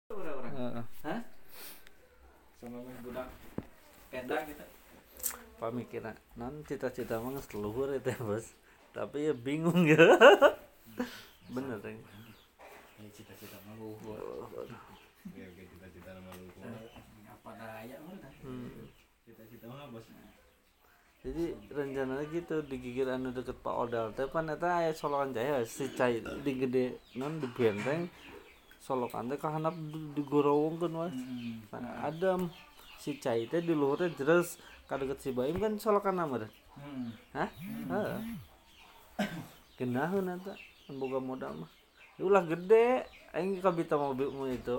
[0.08, 0.84] orang-orang Heeh.
[1.04, 1.20] hah
[2.58, 3.28] sama mah budak
[4.10, 4.64] penda gitu
[5.58, 8.46] pamikiran non cita-cita mah geus luhur eta bos.
[8.94, 9.98] Tapi ya bingung ya.
[11.54, 11.90] Bener ya
[12.98, 14.18] ya cita-cita mah luhur
[15.34, 16.46] cita-cita nama lu.
[16.62, 16.88] Eh,
[17.28, 17.96] apa daya.
[18.42, 18.86] Hmm.
[19.26, 20.06] cita-cita mah bos.
[21.18, 25.90] Jadi rencananya gitu digigir anu deket Pak Odal teh pan eta aya solokan jaya si
[25.98, 28.06] cai di gede non di benteng.
[28.78, 31.58] Solokan teh kahanap di- digorowongkeun wae Hmm.
[31.74, 32.46] Nah, adem
[33.02, 37.10] si cai teh di luhur teh jeres kadeket si Baim kan solokan nama deh Hmm.
[37.34, 37.50] hah
[37.90, 38.20] heeh
[39.74, 40.54] genaheun eta
[40.90, 41.70] boga modal mah
[42.14, 44.78] Ya ulah gede aing kabita mobilmu itu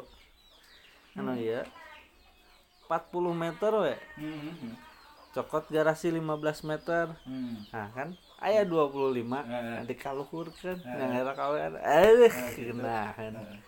[1.14, 1.64] anu ya
[2.88, 4.74] 40 meter we Hmm.
[5.30, 6.26] cokot garasi 15
[6.64, 7.60] meter Hmm.
[7.70, 9.84] nah kan aya 25 Heeh.
[9.86, 11.08] dikaluhurkeun Heeh.
[11.12, 12.74] ngera kawean eh gitu.
[12.74, 13.60] genaheun Heeh.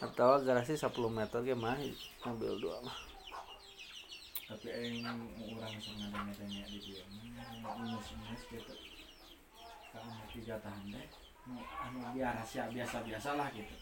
[0.00, 1.78] atau garasi 10 meter ge mah
[2.24, 2.96] mobil dua mah
[4.52, 5.00] tapi aing
[5.48, 8.74] orang sebenarnya tanya di dia minus minus gitu.
[9.88, 11.08] Kalau tiga tahun deh
[11.48, 13.72] nu anu biasa biasa biasa lah gitu.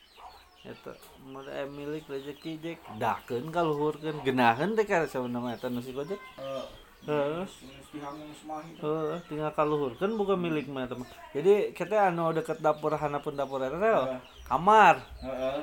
[0.00, 0.49] minus
[7.96, 10.84] dihangus mah itu Heeh, tinggal kaluhurkeun bukan milik mah.
[11.32, 14.20] Jadi kita anu deket dapur handapun dapur teh Heeh.
[14.44, 15.00] kamar.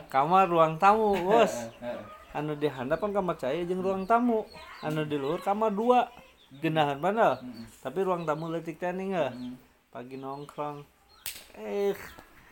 [0.09, 1.53] Kamar ruang tamu, bos.
[2.33, 4.49] Anu di kan kamar saya jeung ruang tamu
[4.81, 6.09] anu di luar kamar dua
[6.57, 6.97] genahan
[7.43, 7.65] Mm-mm.
[7.85, 9.53] tapi ruang tamu letik Mm.
[9.91, 10.79] pagi nongkrong
[11.59, 11.97] eh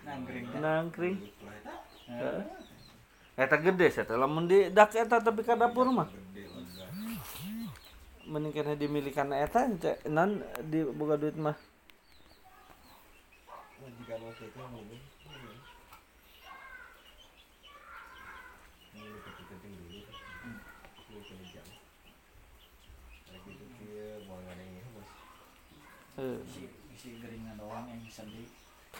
[0.05, 1.17] nangkring nangkring.
[3.35, 6.07] Eta gede teh lamun di dak eta tapi ka dapur mah.
[8.25, 9.67] Mending kana dimilikan eta
[10.09, 11.57] non di boga duit mah.
[26.15, 26.39] Heuh.
[26.47, 26.63] isi
[26.95, 27.19] isi
[27.59, 28.47] doang yang sedih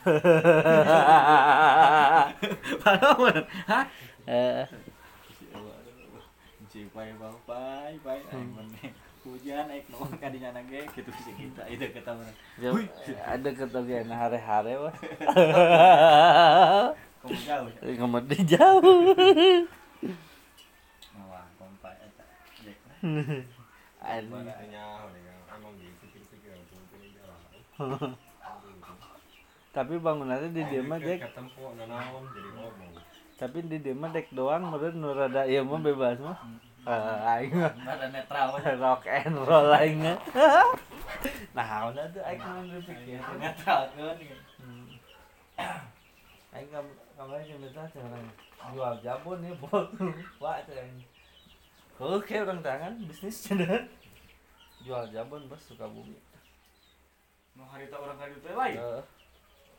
[2.86, 3.86] Padahal hah?
[4.30, 4.62] eh.
[6.70, 7.10] Si pai
[7.48, 8.20] pai pai
[9.26, 12.14] hujan naik nuang kadinya nage gitu sih kita itu kata
[12.62, 12.78] jauh,
[13.26, 14.94] ada ketogian hare-hare wah
[17.26, 17.66] kamu jauh
[18.06, 18.86] ngomong di jauh
[21.18, 22.22] mawang kompai eta
[22.62, 22.78] Jek.
[24.06, 24.30] Anjing.
[24.30, 25.10] Makanya
[25.58, 28.14] emang gitu pikir-pikir aku pilih jalan
[29.76, 32.26] tapi bangunannya di dia mah ngomong
[33.36, 36.40] tapi di dia mah dek doang meureun nu rada ieu mah bebas mah.
[36.88, 37.76] Eh, aing mah.
[37.84, 40.00] Nada netral rock and roll aing
[41.52, 44.16] nah udah tuh aing mah berpikir netral kan
[46.56, 46.88] aing kam
[47.20, 48.28] kamarnya minta orang
[48.72, 49.84] jual jabon ya bol
[50.42, 51.04] wah tuh aing.
[52.00, 53.92] Oke orang tangan bisnis cenah
[54.80, 56.16] jual jabon bos suka bumi.
[57.56, 58.78] Mau hari tak orang kali itu lain?
[58.80, 59.04] Heeh,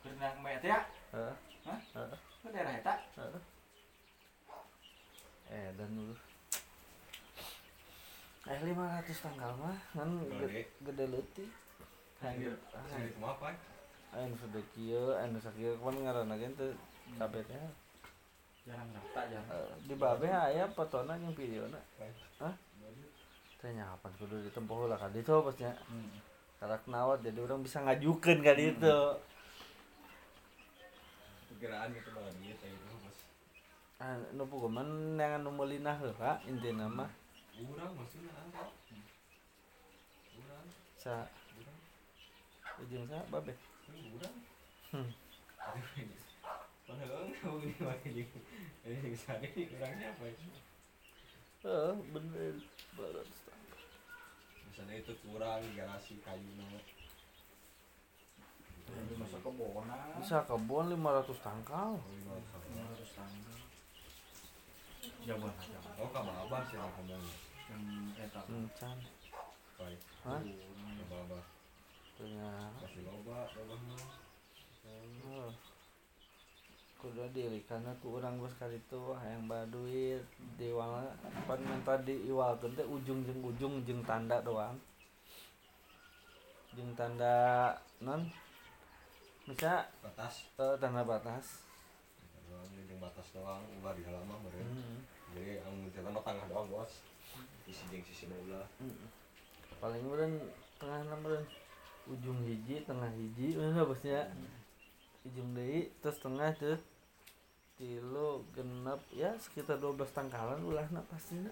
[0.09, 0.79] karena mbak ya?
[1.11, 1.79] Heeh, Hah?
[1.93, 2.93] heeh, ke daerah eta?
[3.15, 3.41] Heeh.
[5.47, 6.15] eh dan dulu.
[8.45, 8.71] Eh 500
[9.21, 10.47] tanggal mah kan Gede.
[10.49, 11.49] ge- gede leutik.
[12.19, 12.55] Anjir.
[12.87, 13.51] Sini cuma apa?
[14.09, 16.71] anu sudah kieu anu sakieu kan ngaranna ge teu
[17.15, 17.59] kabeh teh.
[18.63, 19.47] Jarang rata jarang.
[19.49, 21.79] Eh, di babe aya fotona jeung videona
[22.39, 22.55] hah?
[23.57, 26.07] Teh nyapan kudu ditempuh lah ka ditu bosnya Hmm.
[26.57, 28.95] karak nawat jadi orang bisa ngajukeun ka ditu
[31.57, 33.17] Perkiraan gitu banget gitu itu bos.
[33.97, 37.09] ah nu puguman yang anu meulina heula intina mah
[37.57, 38.69] Urang maksudnya apa?
[40.37, 40.67] Urang,
[41.01, 41.25] sa
[41.57, 41.79] urang,
[42.85, 43.57] ujung sa babe
[43.89, 44.35] urang.
[44.93, 45.09] Hmm.
[46.85, 48.23] Padahal kamu ini lagi di
[48.85, 50.29] ini bisa ini urangnya apa?
[51.65, 52.53] heeh bener
[52.93, 53.27] barat
[54.69, 56.96] Misalnya itu kurang garasi kayu nama.
[59.17, 61.99] Masa kebonan bisa kebun 500 tangkal.
[61.99, 63.55] Harus tangga
[65.27, 65.51] jawaban
[65.99, 67.19] Oh kamu abah sih kamu.
[67.67, 67.83] yang
[68.15, 68.97] eta encan
[69.75, 69.99] Baik.
[70.23, 70.39] hah?
[70.39, 71.43] Abah abah
[73.03, 73.75] loba loba
[76.97, 80.25] kudu diri karena ku orang bos kali itu yang baduit
[80.57, 81.13] di wala
[81.45, 84.73] pan minta di iwal teh ujung jeung ujung jeung tanda doang.
[86.73, 87.69] Jeung tanda
[88.01, 88.25] non
[89.47, 90.33] bisa Batas.
[90.57, 91.63] eh, tanda batas
[92.47, 94.67] Doang di batas doang ulah di halaman meureun.
[94.71, 94.99] Hmm.
[95.31, 97.03] Jadi ang mencetak no tangah doang bos.
[97.63, 98.63] Isi jeung sisi belah.
[98.79, 99.07] Hmm.
[99.77, 100.33] paling meureun
[100.75, 101.43] tengah meureun
[102.07, 104.31] ujung hiji tengah hiji mana bosnya
[105.21, 106.79] ujung deui terus tengah tuh
[107.75, 111.51] tilu genep ya sekitar 12 tangkalan ulahna pastinya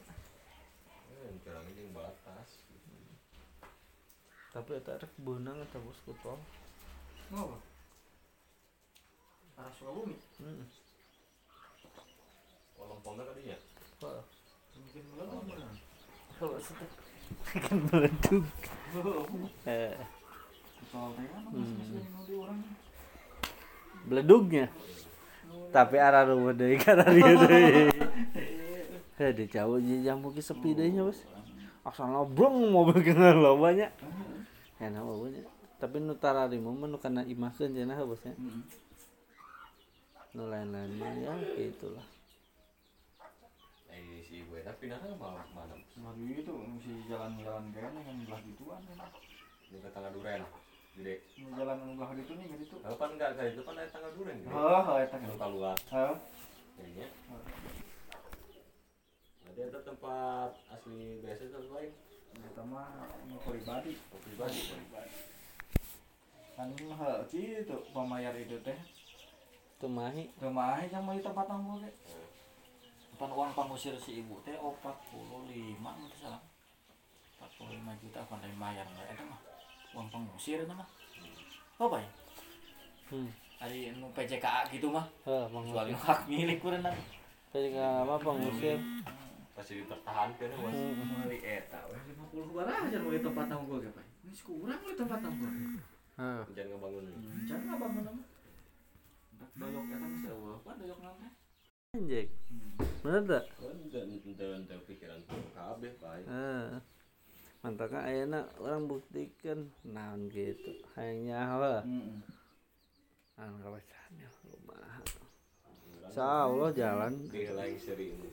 [1.21, 2.49] Eh, kurang jeung batas.
[4.49, 6.39] tapi eta rek beunang eta bos ku tol
[7.29, 7.60] ngapa
[9.55, 10.15] arah Sukabumi.
[10.39, 10.67] Heeh
[12.75, 13.57] Oh, lompongnya tadi ya?
[14.03, 14.19] Wah,
[14.75, 15.71] bikin meleduk bener.
[16.35, 16.91] kalau setek
[17.63, 18.43] kan meleduk.
[19.63, 19.95] Eh.
[19.95, 19.95] Teh
[20.91, 21.71] kan Hmm.
[24.05, 24.67] beledugnya
[25.71, 27.87] tapi arah rumah deui karena dia deui.
[29.17, 31.19] Heh di jauh jadi jamu ki sepi deui nya bos.
[31.83, 33.87] Asal ngobrol mobil kena lobanya.
[34.77, 35.43] Enak baunya
[35.75, 38.31] tapi nu tararimu mah nu kana imahkeun cenah bosnya
[40.36, 40.43] Heeh.
[40.43, 42.04] nu lain-lainnya ya gitulah
[43.88, 45.39] Eh si ibu eta pindahnya ke mana?
[45.56, 45.71] Mana?
[45.95, 46.52] Mari itu
[46.84, 49.08] si jalan-jalan kayaknya yang belah gituan kan.
[49.71, 50.43] Di ke tangga duren.
[51.00, 51.24] Gede.
[51.39, 52.76] Nu jalan belah gitu nih gitu.
[52.84, 54.52] Kalau kan enggak kayak itu kan ada tangga duren gitu.
[54.52, 55.24] Eta kan.
[55.24, 56.15] Anu keluar Heeh.
[56.76, 57.08] kayaknya.
[59.48, 61.91] Jadi ada tempat asli biasa itu lain.
[62.36, 62.91] Eta mah
[63.32, 63.95] nu pribadi.
[64.12, 64.60] Pribadi.
[66.60, 68.76] Kan heuh itu pamayar itu teh.
[69.75, 71.91] Tuh mahi Rumah sama di tempat nongkrong ge.
[73.15, 76.41] Pan uang pangusir si ibu teh 45 mungkin salah.
[77.39, 79.39] 45 juta dari bayar enggak eta mah.
[79.95, 80.88] Uang pengusir eta mah.
[81.79, 82.09] Apa ya?
[83.11, 83.29] hmm
[83.63, 85.07] Ari nu PJKA gitu mah.
[85.23, 86.83] heh Jual pengusir hak milik kurang
[87.55, 88.79] ketika apa pengusir
[89.55, 90.75] Pasti dipertahankan ya, Bos.
[90.75, 91.23] Hmm.
[91.23, 94.03] Meuli eta we 50 barang aja meuli tempat nongkrong ge, Pak.
[94.27, 95.55] Ini kurang meuli tempat nongkrong.
[96.19, 96.43] Heh.
[96.51, 97.05] Jangan ngebangun.
[97.47, 98.03] Jangan mah.
[98.03, 98.35] Dak
[99.56, 101.28] doyok eta mah sewa apa doyok nanti.
[101.95, 102.28] anjing
[103.04, 105.21] bener tak Ente ente ente pikiran
[105.56, 106.26] kabeh baik.
[106.28, 106.67] Eh,
[107.63, 112.19] mantap kan orang buktikan naon gitu hanya apa Heeh.
[113.39, 115.00] anu kawasannya lumaha
[116.06, 118.30] Insya Allah jalan Dia lagi seri ini.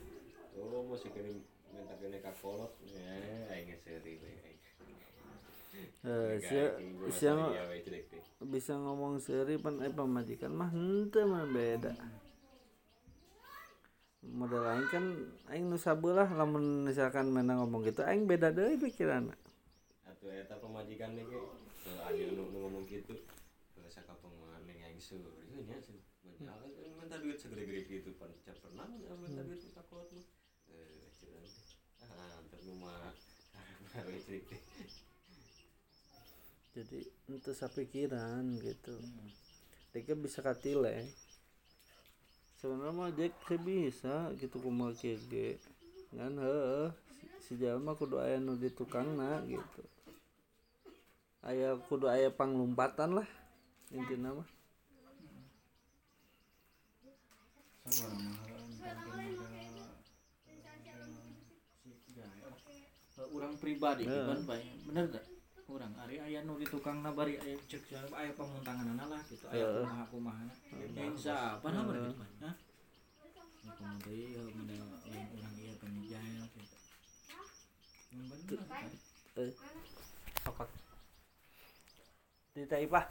[0.55, 2.71] Oh, masih kirim minta kene ka kolot.
[2.87, 4.21] Eh, aing seri
[5.73, 5.81] we.
[6.05, 6.65] eh sia
[7.09, 7.57] sia ngo-
[8.53, 11.91] bisa ngomong seri pan eh pamajikan mah henteu mah beda
[14.23, 15.05] model aing kan
[15.51, 19.35] aing nu sabelah lamun misalkan mana ngomong gitu aing beda deui pikiranna
[20.07, 21.41] Atuh eta pemajikan nih ge.
[22.07, 23.11] Aya nu ngomong gitu.
[23.75, 25.27] Kalau saka pemaning aing suri
[25.67, 25.99] nya sih.
[26.39, 28.31] Banyak minta duit segede-gede gitu pan
[28.63, 30.23] pernah minta duit ka kolot mah.
[30.71, 31.43] Eh, ceran.
[32.07, 33.11] Ah, antar nu mah.
[33.91, 34.47] Harus cerik.
[36.73, 38.97] Jadi ente sapikiran gitu.
[39.93, 41.05] Deka bisa katile
[42.63, 45.59] sebenarnya mah Jack teh bisa gitu kumaha kieu ge
[46.15, 46.89] ngan heuh
[47.43, 49.83] si, jalma kudu aya nu di tukangna gitu.
[51.43, 53.27] Aya kudu aya panglumpatan lah
[53.91, 54.49] intina mah.
[63.11, 64.63] Sabar Urang pribadi kan bae.
[64.87, 65.32] Bener gak?
[65.71, 69.47] Urang ari aya nu di tukangna bari aya cek cek aya pamuntangan lah gitu.
[69.47, 69.83] Aya Heeh.
[69.87, 70.43] kumaha kumaha.
[70.91, 72.31] Ya insya apa nah bari gitu kan.
[72.43, 72.55] Hah?
[73.63, 76.59] Kemudian model lain urang ieu penjaya gitu.
[78.11, 78.91] Yang bener kan.
[79.33, 79.49] eh
[80.45, 80.69] sokat
[82.53, 83.05] di taipah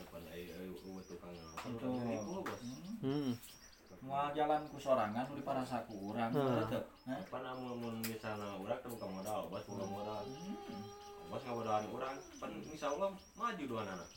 [0.00, 1.68] Apa ai ai uwe tukang apa?
[1.68, 2.60] Tukang ibu, Bos.
[3.04, 3.32] hmm
[4.04, 6.44] Mau jalan ku sorangan nu diparasaku urang Heeh.
[6.44, 6.82] bener teu?
[7.08, 7.16] Hah?
[7.16, 10.22] Apa namun mun misalnya urang teh bukan modal, bos bukan modal.
[10.28, 10.84] Hmm.
[11.32, 14.08] Bos ngabodahan urang, pan insyaallah maju dua anak.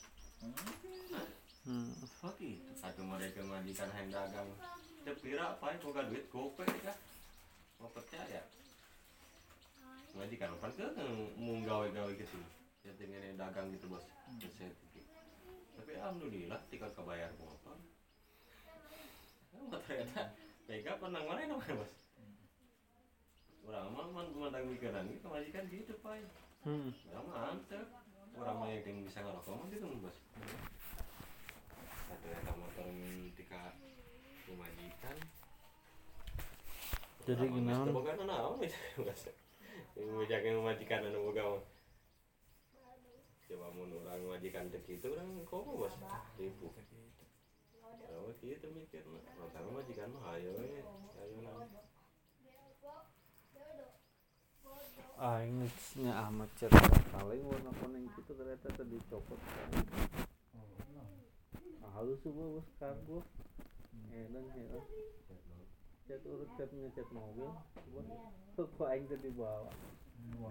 [1.67, 1.91] hmm
[2.23, 2.71] Oh gitu.
[2.75, 4.47] Satu mereka majikan yang dagang.
[5.07, 6.91] Tepira apa ya boga duit gope ya.
[7.79, 8.43] Mau percaya.
[10.19, 10.83] Majikan pan ke
[11.39, 12.39] mau gawe-gawe gitu.
[12.83, 14.03] Jadi ngene dagang gitu bos.
[14.35, 14.71] Pikir.
[15.79, 17.79] Tapi alhamdulillah tinggal kebayar motor.
[19.67, 20.31] Oh, ternyata
[20.67, 21.93] Mega pernah mana namanya bos?
[23.67, 26.23] Orang mah man memandang pikiran gitu majikan gitu pak.
[26.63, 27.87] hmm Ya mantep.
[28.35, 30.17] Orang mah yang bisa ngerokok mah gitu bos.
[32.07, 32.87] Satu eta motor
[33.35, 33.75] tika
[34.47, 35.15] pemajikan.
[37.27, 37.91] Jadi gimana?
[37.91, 39.21] Boga naon bos.
[39.95, 41.63] Yang menjaga majikan anu boga mah.
[43.47, 45.95] Coba mun urang majikan teh kitu urang komo bos.
[46.35, 46.71] Ribu.
[48.27, 49.23] Kalau gitu mikirna.
[49.39, 50.51] Motor majikan mah ayo.
[50.51, 51.47] Ayo
[55.17, 55.63] aing
[56.03, 56.51] amat
[57.23, 59.39] warna kuning gitu ternyata tadi copot
[61.81, 63.23] ah, halus tuh bos kargo
[64.11, 64.83] edan edan.
[66.05, 67.47] Cat urut cat ngecat mobil.
[67.95, 69.71] Bos kok aing tadi bawa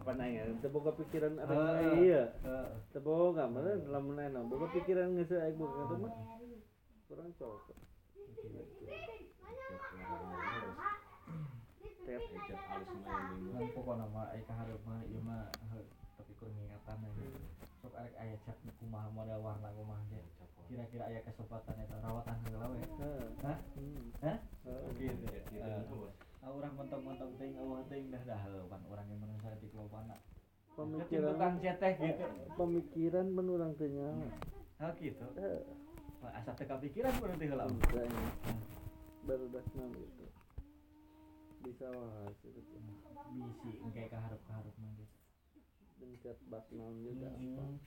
[0.00, 1.52] apa nanya teu boga pikiran ada
[2.00, 2.32] iya.
[2.40, 2.68] Heeh.
[2.96, 3.60] teu boga mah
[3.92, 6.36] lamun nanya boga pikiran geus aing boga mah
[7.06, 7.78] kurang cocok.
[13.86, 14.02] Kan
[14.86, 15.86] mah ieu mah heuh,
[16.18, 17.26] tapi ku peringatan aja.
[17.82, 20.22] Sok arek aya cek kumaha model warna kumaha ge
[20.66, 23.58] kira-kira aya kesempatan eta rawatan heula we hah?
[23.78, 24.06] Hmm.
[24.18, 24.38] hah?
[24.98, 25.86] Gitu Tidak
[26.46, 28.38] Ah, urang mentok-mentok teuing eueuh teuing dah dah
[28.70, 30.14] pan urang yang menungsa di kelopana
[30.78, 32.26] Pemikiran tukang ceteh gitu.
[32.54, 34.30] Pemikiran pun urang teu nyaho.
[34.76, 35.26] hal gitu
[36.34, 38.24] asa teu kapikiran pun teh heula Makanya
[39.26, 40.26] baru dasna gitu.
[41.66, 42.60] Bisa wae gitu.
[43.26, 45.16] bisi engke kaharep-kaharep mah gitu
[45.98, 47.30] Bencet bak naon juga.
[47.34, 47.80] Hmm.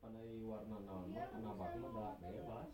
[0.00, 2.70] Pandai warna naon mah kena bak mah da bebas.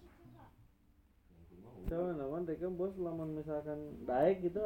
[1.89, 4.63] Naman teh kan bos lamun misalkan daek gitu.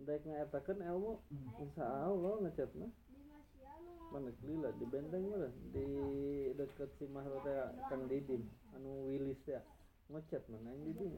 [0.00, 1.12] Daek ngaetakeun ilmu
[1.58, 2.86] insya Allah ngechatna.
[4.10, 5.48] Mana lila di benteng mana?
[5.70, 5.86] Di
[6.58, 8.42] deket si teh Kang Didin.
[8.74, 9.62] Anu Willis teh
[10.10, 11.14] ngechat mana yang Didin?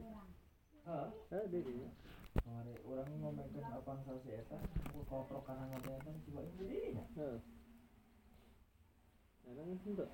[0.85, 1.09] Heeh.
[1.33, 1.89] ah Didin
[2.33, 4.57] Kemarin orang ngomongin apa yang si eta,
[4.89, 7.05] aku kontrol karena ngomongin coba ini dirinya.
[7.13, 7.37] heeh
[9.43, 10.05] enak itu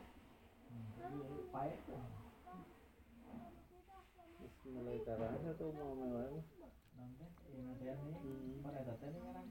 [0.99, 2.01] Tapi pahit tuh.
[4.39, 6.43] Terus mulai karanya tuh mau mewah
[6.99, 8.59] Nanti ini Hmm.
[8.59, 9.47] pan eta teh nih kan,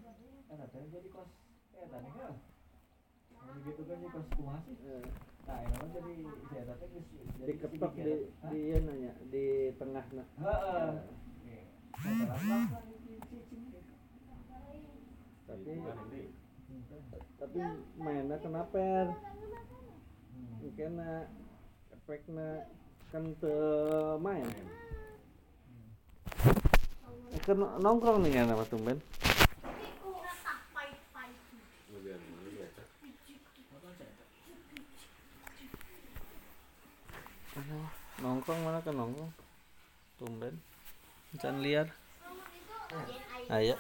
[0.53, 1.31] eta teh jadi kos,
[1.73, 2.35] eta nih kan.
[3.67, 3.99] Gitu kan
[4.37, 4.77] kumaha sih?
[4.87, 5.03] Eh,
[5.49, 6.15] Nah, ini jadi
[6.77, 7.09] teh geus
[7.41, 8.15] jadi sedikit di
[8.53, 10.29] di ieu nanya di tengah nah.
[10.45, 10.93] Heeh.
[15.49, 15.89] Cicing gitu.
[15.89, 16.21] tapi
[17.41, 17.59] tapi
[17.97, 19.17] mainnya kenapa
[20.61, 21.01] mungkin
[21.97, 22.69] efeknya
[23.09, 23.25] kan
[24.21, 24.45] main.
[27.49, 29.01] Kan nongkrong nih kan sama tumben
[31.89, 32.83] Bagian mana biasa.
[38.23, 39.33] Nongkrong mana kan nongkrong?
[40.19, 40.55] Tumben.
[41.39, 41.87] Jangan liar.
[43.51, 43.77] Ayo.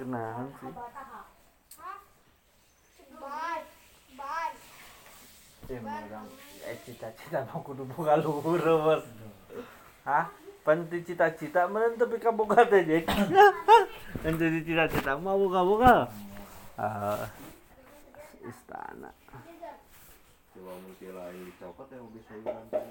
[0.00, 0.72] Kenahan sih.
[6.66, 9.04] Eh, cita-cita mau kudu buka luhur bos.
[10.02, 10.26] Hah?
[10.60, 12.68] Pan di cita-cita meureun tapi kaboga
[14.20, 14.36] teh jeung.
[14.36, 16.12] Dan jadi cita-cita mau buka-buka.
[16.76, 17.24] Ah.
[18.40, 19.12] Istana.
[20.52, 22.84] Coba mungkin lain dicopot ya mobil sayuran tuh.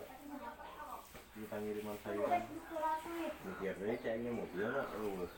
[1.38, 2.42] Kita ngiriman sayuran.
[3.46, 4.88] Mikirnya kayaknya mobil nak.
[4.98, 5.30] Oh,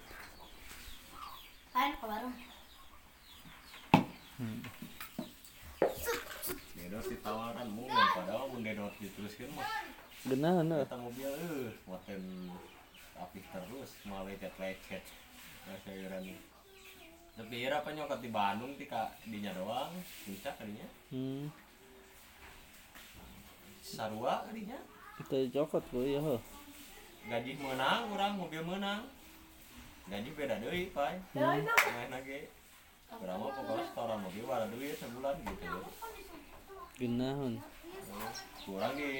[1.72, 2.36] Kan ke warung.
[6.76, 9.70] Dedot ditawaran mungkin padahal mun dedot diteruskan mah
[10.22, 12.22] kita mobil eh moten
[13.18, 15.02] rapih terus malah lecet-lecet
[15.68, 16.24] nah sayuran
[17.32, 19.92] tapi ira apa nyokot di Bandung ti ka dinya doang
[20.28, 20.88] puncak kadinya.
[21.10, 21.48] Hmm.
[23.82, 24.78] sarua kadinya.
[25.18, 26.42] Kita cokot ku ya heuh.
[27.26, 29.08] gaji menang orang mobil menang.
[30.12, 31.18] Gaji beda deui pai.
[31.34, 32.46] Main lagi
[33.12, 35.68] berapa pokoknya setoran mobil ada duit sebulan gitu
[36.96, 37.54] Genahan.
[38.64, 39.12] kurang di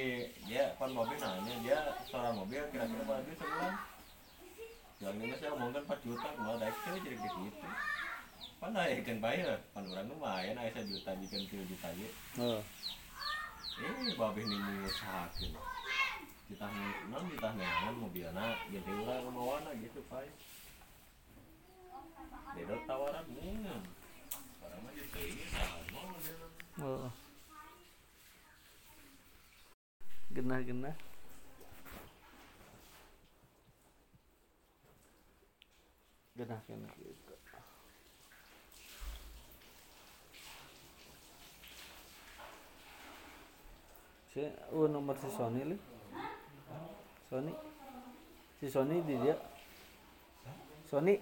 [0.48, 3.72] dia pan mobil nanya dia setoran mobil kira-kira berapa duit sebulan
[5.02, 7.66] yang ini saya omongkan 4 juta kalau naik sih jadi gitu.
[8.62, 12.62] Pan naikkan bayar pan orang lumayan naik satu juta bikin 3 juta aja Heeh.
[13.82, 15.50] eh babeh nih mengusahakan
[16.46, 16.66] kita
[17.10, 20.30] non kita nengan mobilnya jadi orang kemauan gitu pai
[22.52, 23.82] Dedot tawaran mungkin
[24.54, 26.46] sekarang mah gitu ini sama mobilnya
[26.78, 27.10] Heeh.
[36.32, 36.88] Genah-genah.
[36.88, 37.34] Genah-genah gitu.
[44.32, 44.40] Si,
[44.72, 45.76] oh nomor si Sony li.
[47.28, 47.52] Sony.
[48.56, 49.36] Si Sony di dia.
[50.88, 51.20] Sony.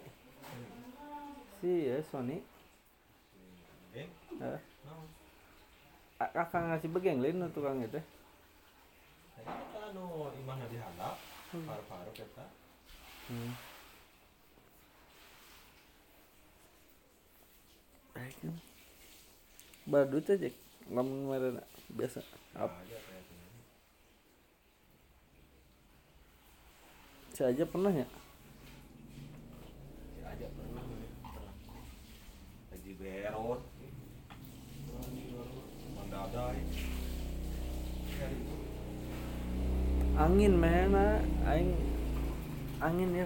[1.59, 2.39] Si ya Sony.
[4.41, 4.59] eh
[6.23, 7.99] A- Kakak ngasih begeng lain tukang itu.
[9.35, 11.17] Tadi kita anu imah di handap,
[11.51, 12.45] paru-paru kita.
[13.27, 13.70] Hmm.
[18.29, 18.61] Kan.
[19.89, 20.53] Badut aja
[20.91, 21.63] lamun kemarin
[21.95, 22.21] biasa.
[22.59, 22.69] Up.
[27.33, 28.05] Saya aja pernah ya.
[30.13, 30.85] Si aja pernah.
[32.69, 33.63] Lagi berot.
[35.97, 36.61] Mandadai.
[40.21, 41.73] Angin mehna aing
[42.85, 43.25] angin ya.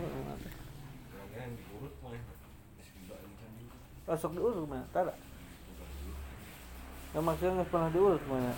[1.35, 2.15] Yang diurut mah.
[2.15, 3.67] Geus gila ini
[4.05, 4.13] kan.
[4.13, 5.17] Pasok diurut mah, tada.
[7.17, 8.53] Ya maksudnya nggak pernah diurut mah.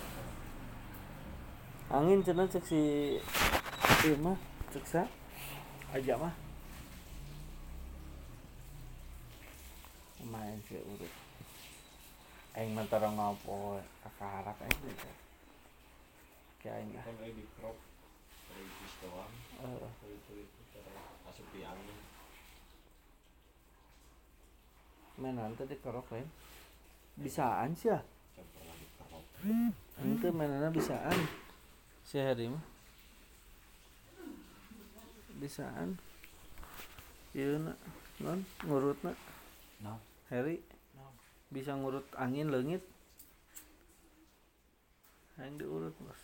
[1.87, 2.81] Angin cenah cek si
[4.03, 4.35] ieu mah
[4.75, 5.03] cek sa
[5.95, 6.35] aja mah
[10.27, 11.13] main sih urut
[12.59, 15.11] aing mah tarong ngopo kakarak aing gitu
[16.61, 17.77] kayak aing ah kan kayak di crop
[18.51, 19.33] dari bis doang
[19.65, 20.33] eh, itu
[21.55, 21.96] di angin
[25.17, 26.29] mainan teh dikerok lain
[27.17, 27.99] bisaan sih ya
[28.97, 29.25] crop
[29.97, 31.17] itu mainannya bisaan.
[32.05, 32.63] Si Heri mah.
[35.37, 35.97] Bisaan.
[37.37, 37.77] Iya nak.
[38.21, 39.17] Non ngurut nak.
[40.33, 40.57] Heri.
[40.97, 41.13] Nah.
[41.53, 42.81] bisa ngurut angin leungit.
[45.37, 46.21] Yang diurut bos.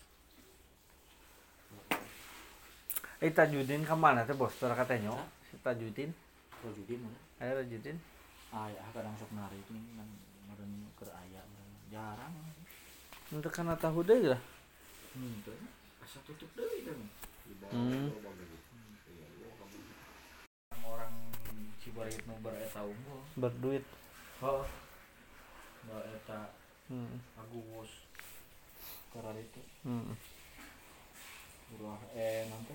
[3.24, 4.52] Eh Tajudin ke mana teh bos?
[4.58, 5.28] Tera katanya Hah?
[5.48, 6.12] si Tajudin
[6.64, 7.20] judi mana?
[7.44, 8.00] ayo Tajudin
[8.54, 10.10] Ah, ya, kadang sok narik nih kan
[10.46, 11.90] meren ke aya meureun.
[11.90, 12.34] jarang.
[13.34, 14.42] untuk karena tahu deh lah
[15.14, 15.46] Hmm.
[16.02, 16.98] Asa tutup deui kan.
[17.70, 18.10] Hmm.
[20.82, 21.14] Orang
[21.78, 23.22] Cibarit nu bereta unggul.
[23.38, 23.86] berduit
[24.42, 24.66] Oh.
[25.86, 26.42] Mbak eta
[26.90, 27.14] hmm.
[27.38, 27.92] Agus.
[29.14, 29.62] Karar itu.
[29.86, 30.18] Hmm.
[31.70, 32.74] Buruh eh nanti.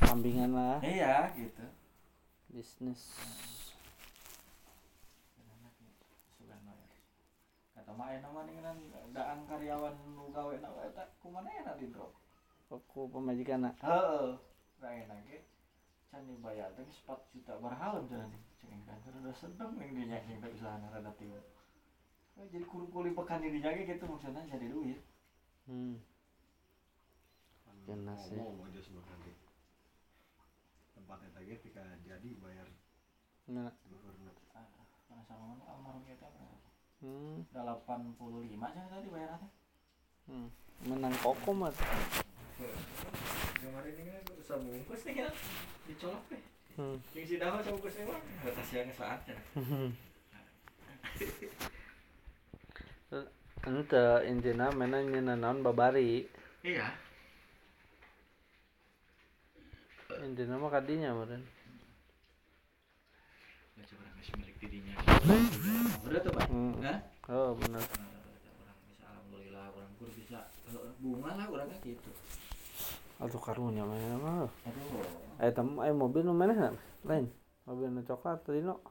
[0.00, 1.66] sampingan lah Iya, gitu.
[2.50, 3.59] bisnis Kata
[7.96, 8.76] mah enak mah dengan
[9.10, 12.12] daan karyawan nu gawe na eta kumaha enak di drop.
[12.70, 14.38] aku pemajikan nak Heeh.
[14.78, 15.38] Ra enak ge.
[16.10, 20.50] Can dibayar teh 4 juta berhalem cenah ceng kan rada sedeng ning dinya jeung teh
[20.54, 21.34] usahana rada tiu.
[22.38, 25.00] Eh, Jadi kuli pekan dinya ge gitu maksudnya jadi duit.
[25.66, 25.94] hmm.
[27.86, 28.36] Kena sih.
[28.38, 29.32] ngomong aja nanti
[30.94, 32.68] tempatnya tadi ketika jadi bayar
[33.50, 34.62] Nah, gubernur Ah,
[35.10, 36.28] Mana sama mana almarhum kita
[37.00, 37.44] hmm.
[37.52, 38.16] 85
[38.72, 39.50] cenah tadi bayarannya.
[40.30, 40.48] Hmm.
[40.86, 41.72] menang koko mah
[43.60, 45.32] Kemarin ini kan sabungkus nih kan
[45.88, 46.42] dicolok deh.
[46.76, 46.96] hmm.
[47.12, 49.44] Yang si Dawa sabungkusnya mah batas yang saat cenah.
[53.60, 56.24] ente intina mana nyana naon babari
[56.64, 56.88] Iya.
[60.24, 61.44] intina mah kadinya meureun
[63.76, 64.94] Ya coba ngasih milik dirinya.
[66.00, 66.46] Bener tuh, Pak?
[66.48, 66.72] Hmm.
[66.80, 66.98] Hah?
[67.30, 67.84] oh bener.
[69.04, 72.10] Alhamdulillah orang kur bisa eh, bunga lah orangnya gitu.
[73.20, 75.04] Atuh karunya mana mah aduh.
[75.38, 76.74] Eh tem eh mobil nu mana
[77.06, 77.30] lain.
[77.68, 78.82] Mobil nu coklat tadi no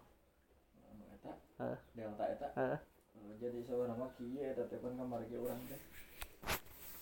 [1.19, 1.33] eta?
[1.59, 1.79] Heeh.
[1.97, 2.47] delta eta?
[2.55, 2.79] Heeh.
[3.19, 5.81] Eh, jadi seorang mah kieu eta teh kamar ge urang teh.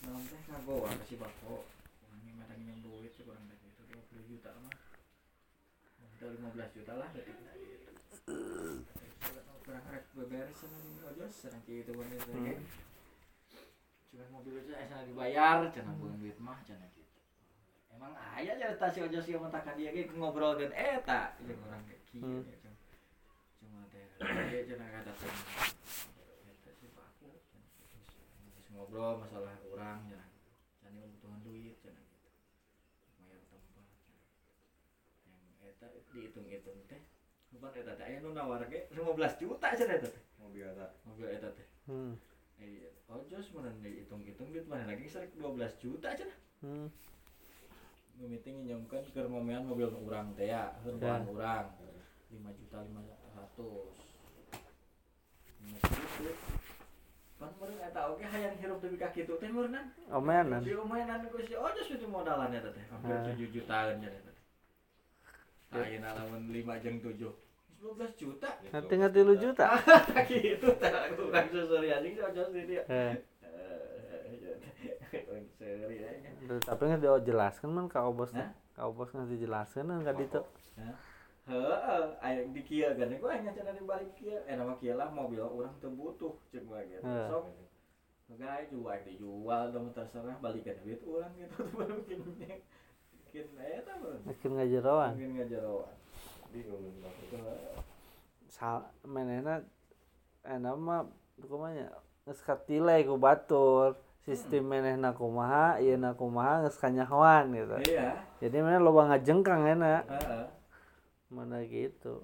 [0.07, 1.67] Naon teh ngagowa ka si bako.
[2.25, 4.73] Ge madang yang duit sih urang teh itu 20 juta mah.
[6.17, 7.09] Udah 15 juta lah
[9.67, 12.55] kurang rek beberes sama ini ojos serang kieu teh bener Hmm.
[14.07, 17.11] cuma mobil aja asa dibayar cenah bukan duit mah cenah gitu.
[17.91, 21.99] Emang aya cerita si ojos yang mentakan dia ge ngobrol dengan eta jeung urang ge
[22.07, 22.47] kieu Hmm.
[22.47, 22.71] ya,
[23.59, 24.07] cuma teh
[24.47, 27.67] dia cenah kata eta si Paku cenah
[28.55, 30.23] geus ngobrol masalah urang ya
[30.79, 32.31] can ieu butuhan duit cenah gitu.
[33.19, 33.87] Bayar tempat
[35.27, 37.03] yang eta dihitung-hitung teh
[37.57, 41.25] Bukan eta teh aya nu nawar ge 15 juta cenah eta teh mobil ada mobil
[41.25, 42.13] eta teh hmm.
[42.61, 46.37] Eh, ojos mana dihitung-hitung duit mana lagi serik 12 juta aja nah.
[46.61, 46.89] Hmm.
[48.21, 51.65] Meeting nyamkan ke momean mobil urang teh ya, herban urang.
[52.29, 53.61] 5 juta 500.
[55.65, 56.33] 5 juta.
[57.37, 59.85] Pan meureun eta oge hayang hirup teu ka kitu teh meureunan.
[60.09, 63.25] omeanan Di omainan ku si ojos itu modalan eta teh, hampir Ah.
[63.33, 64.45] 7 jutaan nya eta teh.
[65.77, 67.46] Ayeuna lamun 5 jeung 7.
[67.77, 68.49] 12 juta.
[68.69, 69.65] nanti ngerti lu juta
[70.09, 72.83] Tak gitu tak kurang susuri anjing si ojos di dia.
[72.89, 73.13] eh
[73.43, 74.51] Eh, aja.
[76.67, 78.49] tapi nggak dijelaskan man kak obos Hah?
[78.73, 80.41] kak obos nggak dijelaskan kan nggak itu
[81.47, 84.35] Heeh, aya di kieu kan gua hanya di balik kieu.
[84.51, 86.99] Eh nama kieu lah mobil urang teu butuh ceuk mah gitu.
[87.07, 87.27] Heeh.
[87.31, 87.45] Sok
[88.35, 92.19] Gaya jual dijual dong terserah balikan duit urang gitu tuh baru bikin
[93.23, 93.47] bikin
[94.27, 95.95] makin nggak jeroan Mungkin ngajaroan.
[96.51, 96.83] Bingung
[98.47, 99.61] sal menena
[100.41, 101.05] enak mah
[101.37, 101.91] kumanya
[102.25, 103.95] geus katile ku batur.
[104.27, 107.79] Sistem menehna kumaha ieu na kumaha geus kanyahoan gitu.
[107.87, 110.03] Iya, jadi mana loba ngajengkang enak.
[110.03, 110.45] Heeh.
[111.27, 112.23] mana gitu.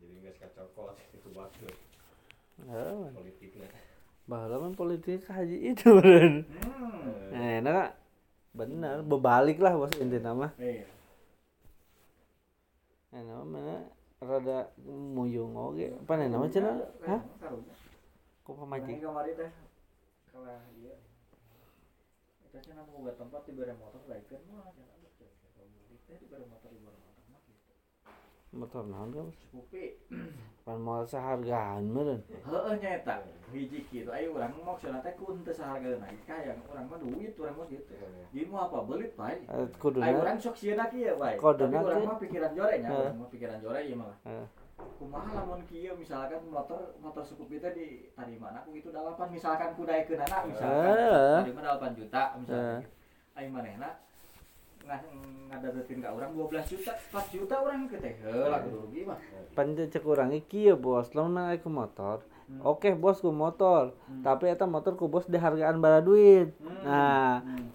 [0.00, 1.68] Jadi nggak suka cokot itu batu
[2.68, 3.68] Heeh, politiknya.
[4.28, 7.28] Baheula mah politik haji itu beureun Hmm.
[7.32, 7.88] nah enak.
[8.52, 10.52] Bener berbalik lah bos intina mah.
[10.56, 10.84] Iya.
[13.12, 13.76] Mah mana?
[14.22, 17.20] Rada muyung oge apa nama cenah hah?
[18.46, 19.50] Ku pamajikan Ini kamari teh.
[20.30, 20.62] Kalah
[22.52, 22.84] cenah
[23.18, 24.70] tempat di bare motor laikeun mah.
[24.72, 27.11] Cenah cek mudik teh di bare motor di bare motor
[28.52, 29.96] motor naon kan Scoopy
[30.62, 35.50] pan moal sahargaan meureun heeh nyaeta hiji kitu aya urang mah maksudna teh kun teu
[35.50, 37.92] sahargeuna kaya urang mah duit urang mah gitu
[38.32, 41.36] Jadi mau apa belit pai Eh, Ayo kuduna orang sok sieuna kieu bae.
[41.36, 44.14] Kodena Tapi urang teh- mah pikiran jore nya, urang mah pikiran jore ieu mah.
[44.98, 50.20] Kumaha lamun kieu misalkan motor motor Scoopy teh di tarima aku itu dalapan misalkan kudaekeun
[50.20, 50.80] anak misalkan.
[50.86, 51.36] Heeh.
[51.44, 52.80] Tarima 8 juta misalkan.
[53.32, 53.90] Aing manehna
[54.82, 59.18] ka urang 12 juta, 4 juta urang ke teh heula kudu rugi mah.
[59.92, 62.58] cek urang ieu kieu bos lamun naik ku motor Hmm.
[62.66, 64.20] oke bos ku motor Hmm.
[64.20, 66.82] tapi eta motor ku bos dihargaan bara duit Hmm.
[66.84, 67.70] nah Hmm.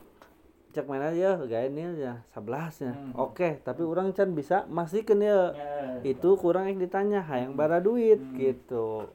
[0.75, 3.15] cek mana ya gaya ini ya 11 ya Hmm.
[3.15, 5.55] oke tapi orang can bisa masihkeun ya
[6.03, 8.35] Eh, itu kurang yang ditanya hayang bara duit Hmm.
[8.37, 9.07] gitu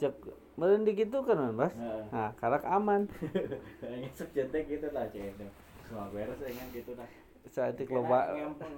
[0.00, 0.16] cek
[0.56, 2.02] meureun digitukeun man bos Heeh.
[2.10, 3.06] nah karak aman
[3.84, 5.46] Kayaknya subjeknya gitu lah cek itu.
[5.86, 7.06] Semua beres ingin gitu dah.
[7.48, 8.74] Saat itu Kena loba ngempeng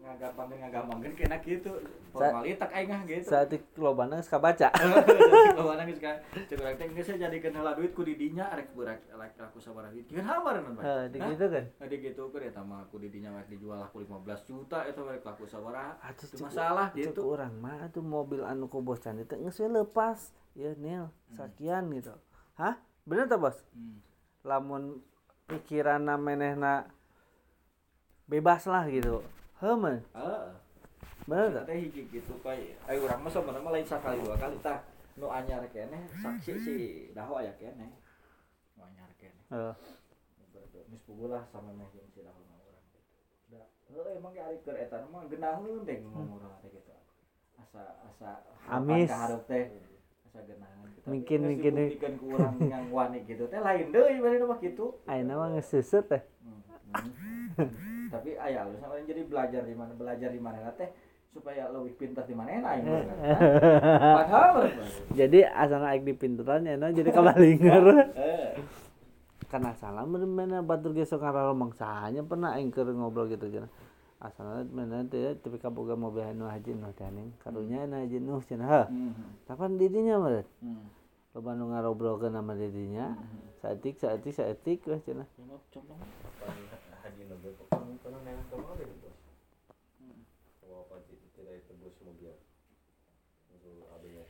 [0.00, 1.72] ngagampang ngagampangkeun kena gitu.
[2.10, 3.28] Formalitas aing gitu.
[3.28, 7.92] saat itu lobana geus kabaca Kalau nangis kan, cek urang teh geus jadikeun heula duit
[7.92, 10.10] ku didinya arek burak arek aku sabaraha duit.
[10.10, 13.46] Kan hamar nan Heeh, di gitu kan Ada gitu kan eta mah aku didinya rek
[13.46, 15.94] dijual aku 15 juta eta rek aku sabaraha.
[16.10, 17.20] Itu masalah gitu.
[17.22, 21.86] orang mah tuh mobil anu ku bos can itu geus we lepas ya Nil sakian
[21.94, 22.10] gitu
[22.56, 22.74] hah
[23.04, 24.02] bener tak bos Hmm.
[24.42, 24.98] lamun
[25.46, 26.90] pikiran menehna
[28.30, 29.18] bebas lah gitu
[29.58, 30.46] heuh Heeh.
[31.26, 34.78] bener tak teh hiji gitu kayak ayo urang mah sebenarnya lain sakali dua kali tah
[35.14, 36.74] nu anyar kene saksi si
[37.10, 37.90] daho aya kene
[38.74, 39.74] nu anyar kene Heeh.
[40.88, 42.98] Mis pugulah sama meh jeung si daho urang gitu.
[43.48, 46.90] Da, heuh emang ge ari keur eta mah geunaheun teh ngomong urang teh gitu.
[47.56, 48.30] Asa asa
[48.66, 49.06] Amis.
[49.06, 49.70] hareup teh.
[50.24, 51.06] Asa geunaheun gitu.
[51.06, 54.98] Mungkin- geus mungkin- dibuktikan ku urang yang wani gitu teh lain deui bari mah kitu.
[55.04, 56.58] ayeuna mah geus seuseup teh Hmm.
[57.54, 57.70] Hmm.
[58.10, 60.90] Tapi aya alus sama jadi belajar di mana belajar di mana teh
[61.30, 63.06] supaya lebih pintar di mana aing Eh.
[64.18, 64.66] Padahal
[65.14, 67.84] jadi asal aing dipinteran ya jadi kabalinger
[68.18, 68.58] eh
[69.50, 73.66] karena salah mana batur ge sok ngarolong sahanya pernah aing keur ngobrol gitu cenah
[74.22, 78.38] asalna mana teh tapi kaboga mobil anu haji nuh teh ning karunya anu haji nuh
[78.46, 79.12] hmm.
[79.50, 80.86] kapan didinya mah Hmm.
[81.34, 83.18] loba nu ngarobrolkeun sama didinya
[83.58, 85.18] saetik saetik coba.
[87.02, 87.79] haji nabi
[88.10, 89.18] kamu kan nengang kemarin bos
[90.66, 92.34] mau apa sih tidak tebus mobil
[93.54, 94.26] untuk adanya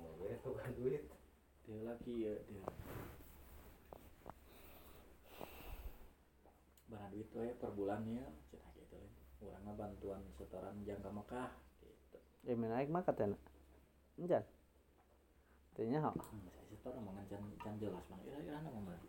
[0.00, 1.04] mobil itu kan duit.
[1.68, 2.64] Dia lagi ya dia.
[6.88, 9.12] Barang duit we per bulannya cenah gitu lain.
[9.44, 11.50] Urang mah bantuan setoran jangka Mekah
[11.84, 12.16] gitu.
[12.48, 13.36] ya main aing mah katana
[14.16, 14.44] encan
[15.76, 16.16] teh nya hok.
[16.16, 17.28] Hmm, saya setor omongan
[17.60, 19.00] can jelas mah kira-kira nama mah.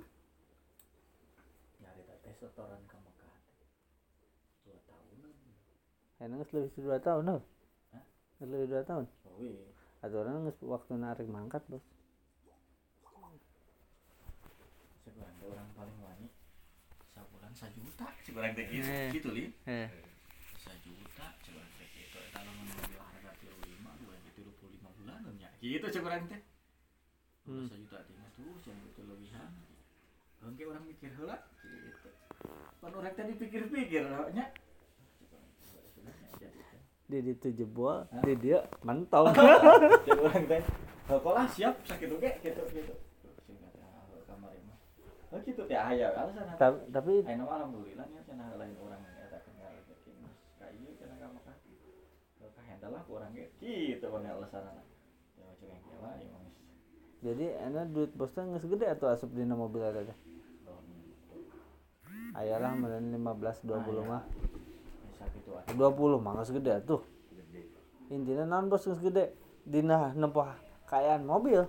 [1.79, 3.35] Nyari teh setoran ke Mekah.
[4.63, 5.35] Dua tahunan.
[6.23, 7.23] Enak geus leuwih dua tahun
[7.91, 8.03] Hah?
[8.39, 9.67] Geus leuwih dua tahun Oh iya.
[9.99, 11.83] aturan geus waktu narik mangkat bos
[15.03, 15.11] teh
[15.43, 16.27] orang paling wani
[17.09, 19.11] sabulan sajuta sekarang teh gitu Eh.
[19.11, 19.87] gitu li eh
[20.57, 25.87] sajuta sekarang teh gitu eta lamun mobil harga 35 dua gitu 25 bulan nya gitu
[25.89, 26.41] sekarang teh
[27.43, 27.67] Hmm.
[27.67, 29.51] sajuta teh mah tuh jangan itu lebihan
[30.43, 32.11] Oke orang mikir heula gitu.
[32.83, 34.03] Pan orang tadi pikir-pikir
[34.35, 34.51] nya.
[37.13, 40.61] Di ditu jebol di dia mentong orang teh,
[41.05, 42.93] "Heula siap sakit oge gitu gitu."
[43.45, 44.77] Kata kamar mah.
[45.29, 49.69] Oh gitu teh aya alasan tapi Ayo nama alhamdulillah nya cenah lain orang eta kenal
[49.77, 51.57] rezeki mas kayu cenah ka Mekah.
[52.41, 54.81] Kalau ka handle lah urang ge kitu we alasanna.
[55.37, 56.53] Ya macam yang kela ya mas.
[57.23, 60.17] jadi enak duit bosnya nggak segede atau asup di mobil ada teh
[62.33, 64.72] ayalah meren 15 20 mah gitu ah.
[65.73, 67.01] 20 mah nggak segede tuh.
[67.31, 67.61] Gede
[68.11, 69.33] intinya non bos segede.
[69.63, 70.47] Dina nempoh
[70.91, 71.63] kayaan mobil.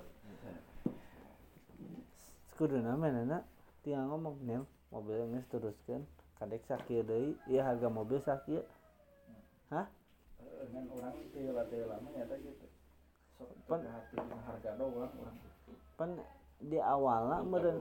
[2.58, 3.38] Kudu nama nana.
[3.82, 6.02] Tinggal ngomong nel mobil geus teruskan
[6.38, 7.34] kadek sakit deui.
[7.46, 8.62] Ieu harga mobil sakit.
[9.70, 9.86] Hah?
[10.40, 12.66] Eh, Ngan orang teh lah teh lama nyata gitu.
[13.66, 15.36] Sok hati harga doang orang.
[15.94, 16.10] pan
[16.58, 17.78] di awalnya meren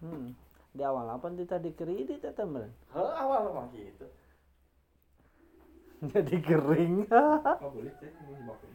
[0.00, 0.32] hmm,
[0.72, 4.08] di awalnya pan kita di kredit eta meren awal mah gitu.
[6.16, 7.04] jadi kering.
[7.12, 7.92] Apa boleh
[8.48, 8.68] bapak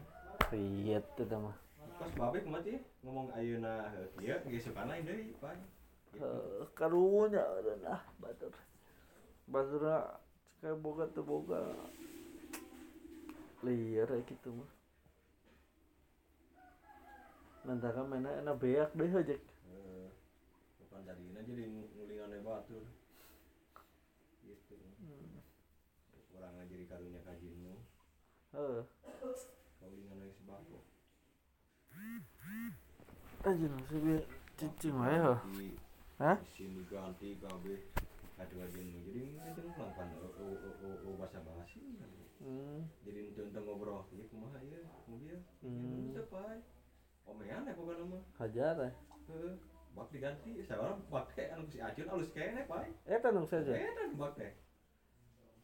[0.54, 1.56] riet eta mah.
[1.98, 3.90] Pas bapak kemati ngomong ayeuna
[4.22, 5.58] iya geus sukana deui pan
[6.16, 7.42] Eh, karunya
[7.82, 8.54] nah batur.
[9.50, 9.82] Batur
[10.62, 11.60] kayak boga tuh boga.
[13.66, 14.70] Liar gitu mah.
[17.66, 20.06] Nanti kan mana enak beak deh aja Heeh.
[20.86, 22.86] kan jadinya jadi ngulingan batur
[24.46, 24.78] gitu
[26.36, 27.74] orang jadi karunya kajinmu
[28.56, 28.82] Heeh.
[29.76, 30.78] kaulingan lagi sebako
[33.44, 34.16] Aja nasi bi
[34.56, 35.20] cicing wae
[35.52, 35.76] di
[36.16, 36.40] Hah?
[36.56, 37.36] sini ganti
[38.36, 39.22] aduh kajinmu jadi
[39.92, 40.28] kan o
[41.04, 41.40] o bahasa
[42.36, 42.84] Hmm.
[43.00, 46.12] jadi ente ngobrol iya kumaha iya mobil Hmm.
[46.12, 46.60] itu pai
[47.24, 48.92] omean ya pokoknya mah Hajar eh.
[49.32, 49.56] Heeh.
[49.96, 53.72] bak diganti seorang bak teh anu si acun alus kene pai Eta nu saja.
[53.72, 54.52] Beda di bak teh.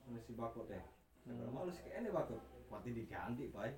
[0.08, 0.80] Anu si bako teh.
[1.24, 1.52] Sekarang Hmm.
[1.52, 2.40] mah alus kene bako.
[2.72, 3.76] Mati diganti pai.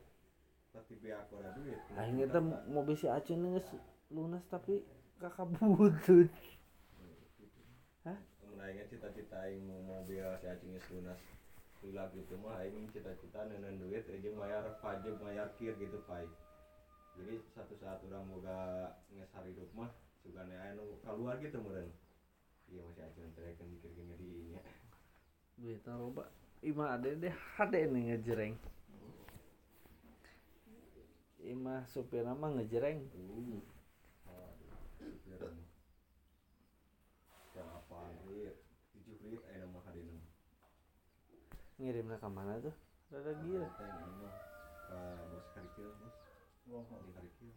[0.70, 1.78] Tapi be aku ada duit.
[1.99, 3.66] Aing eta mau bisi acun geus
[4.14, 4.82] lunas tapi
[5.18, 6.30] kakak butut.
[8.07, 8.18] Hah?
[8.47, 11.18] Mun aing cita-cita aing mau mobil si acing geus lunas.
[11.82, 16.26] Lila gitu mah aing cita-cita neuneuh duit jeung bayar pajak bayar kir gitu pai.
[17.14, 19.90] Jadi satu saat orang boga nges hidup mah
[20.26, 21.90] sugane aya nu keluar gitu meureun.
[22.66, 24.62] Iya masih acun kan mikir gini di nya.
[25.55, 26.26] Duit loba.
[26.66, 28.59] Ima ade deh hade nih ngejreng.
[31.45, 33.05] Ima supir mah ngejreng.
[33.05, 34.32] Uh.
[34.32, 35.68] Aduh, supir mah.
[37.53, 38.57] Berapa rit?
[38.97, 40.24] 7 rit aya nama hadina.
[41.76, 42.72] Ngirimna ka mana tuh?
[43.12, 43.68] Rada gila.
[43.68, 44.28] Ini
[44.88, 46.16] ka bos karikil bos.
[47.05, 47.53] Di karikil.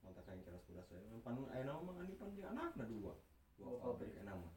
[0.00, 1.04] Mata kain keras beras saya.
[1.20, 3.12] Pan aya nama mah ani pan jeung anakna dua.
[3.60, 4.48] Dua Oh, pabrik aya nama.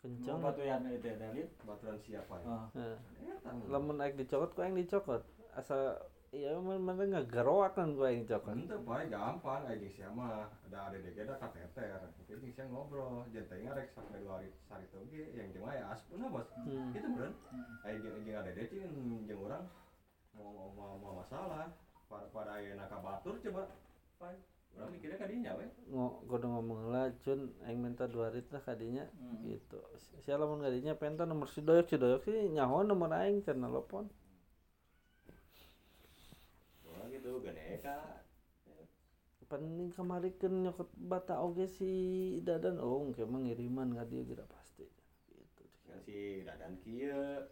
[0.00, 0.42] Kenceng.
[0.42, 2.46] batuan itu ya Dalit Baturan siapa ya?
[2.74, 2.96] Heeh.
[3.38, 3.66] Eta mah.
[3.68, 5.22] Lamun aing dicokot ku aing dicokot.
[5.52, 6.00] Asa
[6.32, 8.56] iya mana ngageroak kan ku aing dicokot.
[8.56, 12.00] Ente bae gampang aja sia mah ada ada dege da kateter.
[12.08, 13.28] Oke jeung sia ngobrol.
[13.28, 16.48] Jeung teh ngarek sampai dua hari teh oge yang jeung aya aspuna bos.
[16.64, 16.96] Hmm.
[16.96, 17.34] Gitu beureun.
[17.84, 18.96] Aya jeung jeung ada deh jeung
[19.28, 19.64] jeung urang
[20.32, 21.68] mau mau mau masalah
[22.08, 23.68] pada pada ayeuna ka batur coba.
[24.16, 24.32] Pai.
[24.72, 25.68] Urang mikirnya ka dinya we.
[25.92, 29.44] Ngo kudu ngomong lah cun aing minta dua rit lah kadinya Hmm.
[29.44, 29.76] gitu.
[30.24, 34.08] Sia lamun kadinya penta nomor si doyok si doyok sih nyaho nomor aing can nelpon.
[36.88, 37.04] Wah
[37.82, 37.98] gitu gede ka.
[39.50, 44.86] Paning kamarikeun nyokot bata oge si Dadan oh mah ngiriman ka dieu geura pasti.
[45.28, 45.64] Gitu.
[45.84, 47.42] Kan si dadan kieu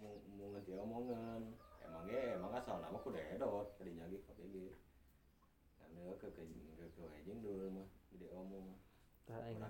[0.00, 1.54] mau mau ngerti omongan.
[1.86, 4.56] Emang ge emang asal nama ku dedot kadinya ge KPG.
[5.78, 6.42] Karena ke ke
[6.74, 8.74] ke ke anjing dulu mah gede omong.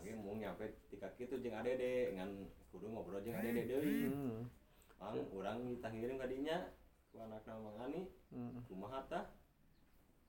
[0.01, 4.09] Ge mau nyampe tika kitu jeung adede ngan kudu ngobrol jeung adede deui.
[4.09, 4.49] Hmm.
[4.97, 6.73] Mang urang kita ngirim ka dinya
[7.13, 8.63] ku anakna Mang Ani Hmm.
[8.71, 9.03] kumaha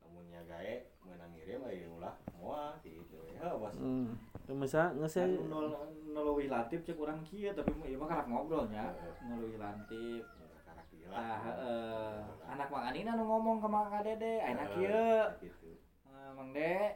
[0.01, 0.09] tah?
[0.09, 0.75] Lamun nya gae
[1.05, 3.21] meunang ngirim aya ulah moal gitu.
[3.37, 3.77] Ya bos.
[3.77, 4.17] Hmm.
[4.51, 5.69] Masa Kan ngesel nol
[6.11, 9.13] nolowi lantip cek urang kieu tapi ieu mah karak ngobrolnya Heeh.
[9.29, 10.25] nolowi lantip
[10.65, 11.15] Karak gila.
[11.15, 12.13] Nah, heeh.
[12.51, 15.07] anak Mang Anina nu ngomong ke Mang Kadede, ayeuna kieu.
[15.39, 15.71] Gitu.
[16.03, 16.91] Eh, Mang De,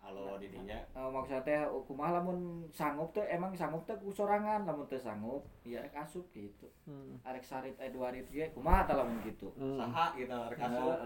[0.00, 4.88] Halo didinya eh, maksudnya teh kumaha lamun sanggup teh emang sanggup teh ku sorangan lamun
[4.88, 6.72] teu sanggup rek asup gitu.
[6.88, 7.20] Hmm.
[7.20, 9.52] Arek sarit aya dua rit ge kumaha tah lamun gitu.
[9.60, 9.76] Hmm.
[9.76, 10.96] saha gitu rek asup.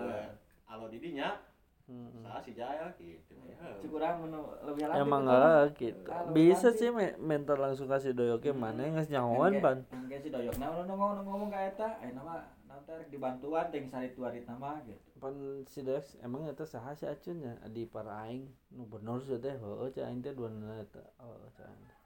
[0.64, 1.36] Halo didinya
[1.84, 2.08] Hmm.
[2.24, 3.36] saha si Jaya gitu.
[3.44, 3.60] Ya.
[3.76, 5.04] Cek urang nu leuwih lantip.
[5.04, 6.08] Emang enggak gitu.
[6.32, 8.62] Bisa nanti- sih me- mentor langsung kasih doyoknya Hmm.
[8.64, 9.78] mana geus nyahoan ban.
[9.92, 13.68] Engke si doyok nah nu ngomong ngomong ka eta, ayeuna mah naon teh rek dibantuan
[13.68, 14.96] teh sarit dua rit nama gitu.
[15.20, 15.36] Pan
[15.68, 19.92] si Dex emang eta saha si acunnya di para aing nu bener sih teh heueuh
[19.92, 21.04] cai aing teh duana eta.
[21.20, 21.98] Oh cai aing teh.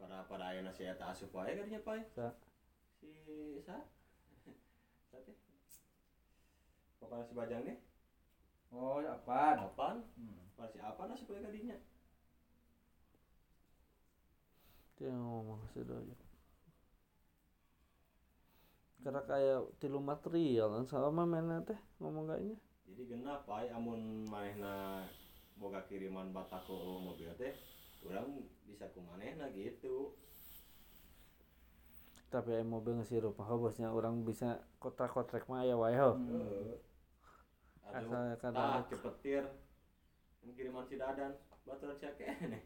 [0.00, 2.00] Pada pada ayeuna si eta asup wae kadinya pai.
[2.16, 2.32] Sa
[2.96, 3.12] Si
[3.60, 3.76] sa?
[5.12, 5.36] Sa teh?
[6.96, 7.76] Pokoknya si Bajang nih,
[8.72, 9.56] Oh, apaan?
[9.64, 9.98] apaan?
[10.16, 10.44] Hmm.
[10.58, 11.78] Pada si apa asup wae kadinya?
[14.98, 16.20] dia ngomong si doyok.
[18.98, 22.58] Karena kayak tilu material kan sama mana teh ngomong kayaknya.
[22.90, 25.06] Jadi genap pai amun manehna
[25.54, 27.54] boga kiriman batako mobil teh
[28.02, 30.18] urang bisa ku manehna gitu.
[32.28, 35.94] Tapi mobil ngesirup bosnya orang bisa kontrak-kontrak mah aya wae.
[35.94, 36.74] Hmm.
[37.88, 39.44] Aduh, tah cepetir
[40.56, 41.32] kiriman si Dadan
[41.64, 42.60] baturan si kene.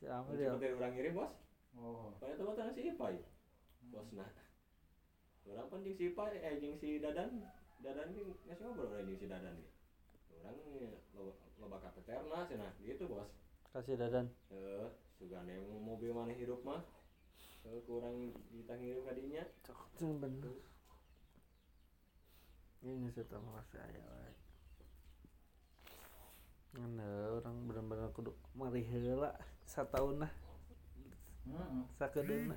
[0.00, 0.52] Si Mun dia?
[0.52, 1.32] Cepetir urang ngirim bos.
[1.76, 2.16] Oh.
[2.16, 3.20] Pada tuh baturan si Ipai.
[3.92, 4.24] Bosna.
[5.44, 7.44] Urang pun jeung si Ipai eh jeung si Dadan.
[7.84, 9.68] Dadan ge ngasih ngobrol urang jeung si Dadan ge.
[10.40, 10.56] Urang
[11.16, 13.28] lo loba kapeterna cenah gitu bos.
[13.76, 14.32] Kasih dadan.
[14.48, 14.88] Heeh,
[15.20, 16.80] sugane mobil mana hirup mah.
[17.64, 19.44] Heeh, kurang kita ngirim ka dinya.
[19.68, 20.54] Cok bener.
[22.86, 24.32] Ini sih tahu kasih aya
[26.76, 27.00] Ngan
[27.40, 29.32] orang bener-bener kudu mari heula
[29.64, 30.32] satahun lah
[31.46, 31.82] Heeh.
[31.96, 32.56] sakedeuna.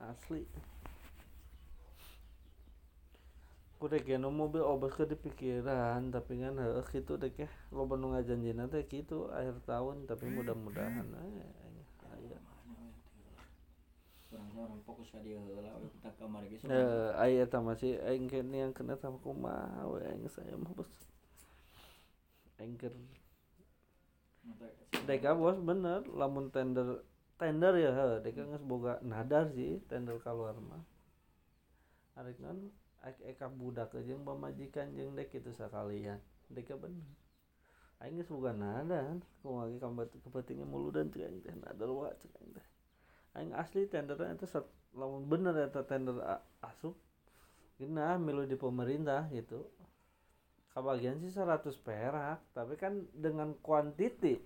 [0.00, 0.46] Asli.
[3.82, 8.70] kudu kena mobil obat ke pikiran tapi kan heuh kitu deh ya loba nu ngajanjina
[8.70, 11.46] teh kitu akhir tahun tapi mudah-mudahan aya
[12.14, 12.38] aya
[14.30, 18.30] orang orang fokus ka dieu heula we kita kamar ge Eh, aya eta masih aing
[18.54, 20.86] yang kena sama kumaha we aing saya mah bos
[22.62, 22.94] aing keur
[25.06, 26.06] Deka bos bener.
[26.06, 27.02] Lamun tender
[27.38, 30.82] tender ya heuh Deka geus boga nadar sih tender keluar mah.
[32.18, 32.58] Arek kan
[33.02, 36.22] ek eka budak jeung pamajikan jeung dek itu sakalian.
[36.50, 37.06] Deka bener.
[37.98, 39.18] Aing geus boga nadar.
[39.42, 42.66] Kumaha ge kambat kepentingan mulu dan teu aing teh nadar wa cek aing teh.
[43.34, 46.18] Aing asli tenderna eta sat- lamun bener eta tender
[46.62, 46.94] asup.
[47.78, 49.66] Gina milu di pemerintah gitu
[50.72, 54.40] Kabagian sih 100 perak tapi kan dengan kuantiti.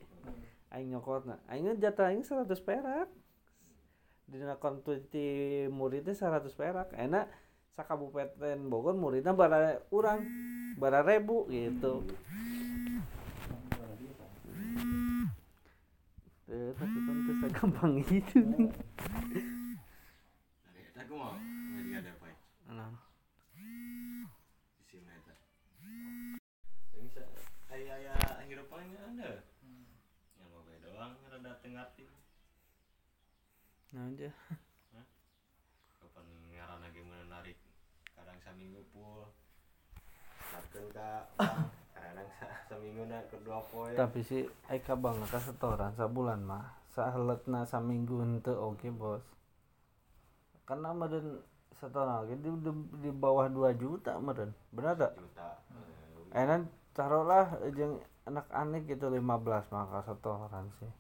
[0.75, 3.09] Aing nyokotna aing jatah aing 100 perak.
[4.27, 6.91] Dina kuantiti muridnya 100 perak.
[6.99, 7.31] Enak
[7.79, 10.25] sakabupaten Bogor muridnya bara urang
[10.75, 12.03] bara rebu gitu.
[16.47, 18.71] Eh, tapi kan teu sagampang gitu nih.
[20.63, 21.43] Nah, eta kumaha?
[21.75, 22.37] Jadi ada apa ya?
[22.71, 22.95] Nah,
[24.79, 25.35] Isi eta.
[26.95, 27.23] Yang bisa
[27.67, 28.15] aya aya
[28.47, 29.43] hirupannya ada.
[30.39, 32.15] Yang mau bae doang rada tengating.
[33.95, 34.31] Nah aja.
[36.03, 37.57] Kapan ngaran lagi menarik
[38.13, 39.31] kadang saminggu full.
[40.51, 41.27] Sakeun ka
[41.95, 43.95] kadang sa- saminggu na kedua poe.
[43.95, 49.25] Tapi si Eka bang ka setoran sabulan mah saheletna saminggu henteu oke bos.
[50.67, 51.39] Karena meureun
[51.79, 52.73] setoran oge di, di,
[53.07, 54.51] di bawah 2 juta meureun.
[54.75, 55.13] Bener tak?
[55.15, 55.49] juta.
[56.35, 56.67] Enak
[56.97, 59.23] taruhlah jeung anak anak gitu 15
[59.71, 60.91] maka setoran sih.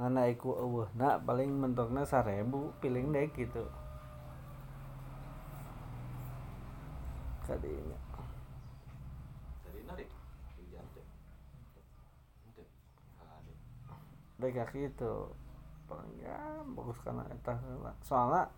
[0.00, 0.56] Mana iku
[0.96, 2.48] nak paling mentokna 1000
[2.80, 3.68] piling deh gitu.
[7.44, 8.00] Kadinya.
[14.40, 15.12] Baik kaki itu
[15.84, 17.92] paling ya bagus karena eta heula.
[18.00, 18.48] Soalnya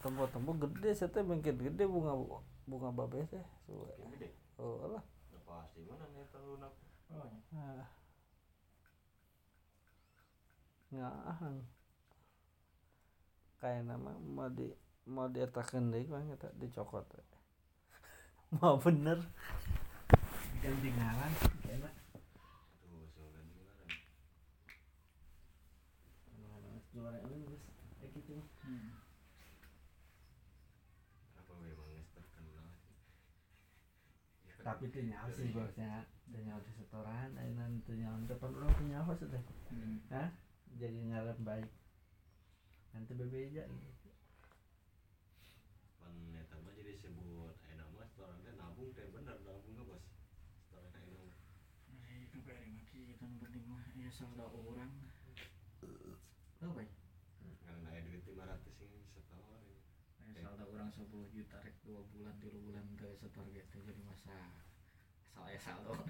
[0.00, 2.16] tempo-tempo gede saya teh bengket gede bunga
[2.64, 3.44] bunga babe teh.
[4.56, 5.04] Oh lah.
[5.44, 6.72] Pasti mana nih lunak.
[7.12, 7.99] oh
[10.90, 11.14] nya Ah.
[11.30, 11.58] Ngahang.
[13.62, 14.66] Kayak nama mau di
[15.06, 17.06] mau dietakeun deui mah eta dicokot.
[18.58, 19.22] Mau bener.
[20.58, 21.32] Ganti ngaran
[21.70, 21.94] enak.
[26.90, 27.54] Juara ini
[28.02, 28.34] kayak gitu.
[28.66, 28.90] hmm.
[31.38, 32.66] Apa memang terkenal.
[34.42, 36.02] Ya, Tapi teu nyaho sih bosnya.
[36.26, 39.44] Teu nyaho di setoran, ayeuna teu nyaho depan urang teu nyaho teh.
[39.70, 40.02] Hmm.
[40.10, 40.49] Hah?
[40.80, 41.68] Jadi ngaran baik.
[42.96, 44.08] Nanti bebeja gitu.
[46.00, 46.16] pan
[46.64, 50.00] mah jadi sebut aya nama setoran teh nabung teh bener nabung ke bos.
[50.64, 51.36] Setoran aya nama
[52.08, 54.88] Ay, nu bere mah kita nu penting mah aya saldo urang.
[56.64, 56.88] Oh baik
[57.60, 59.62] karena aya duit 500 ini setahun.
[60.32, 64.32] Aya saldo urang 10 juta rek 2 bulan 3 bulan teu setor teh jadi masa
[65.28, 65.92] asal aya saldo.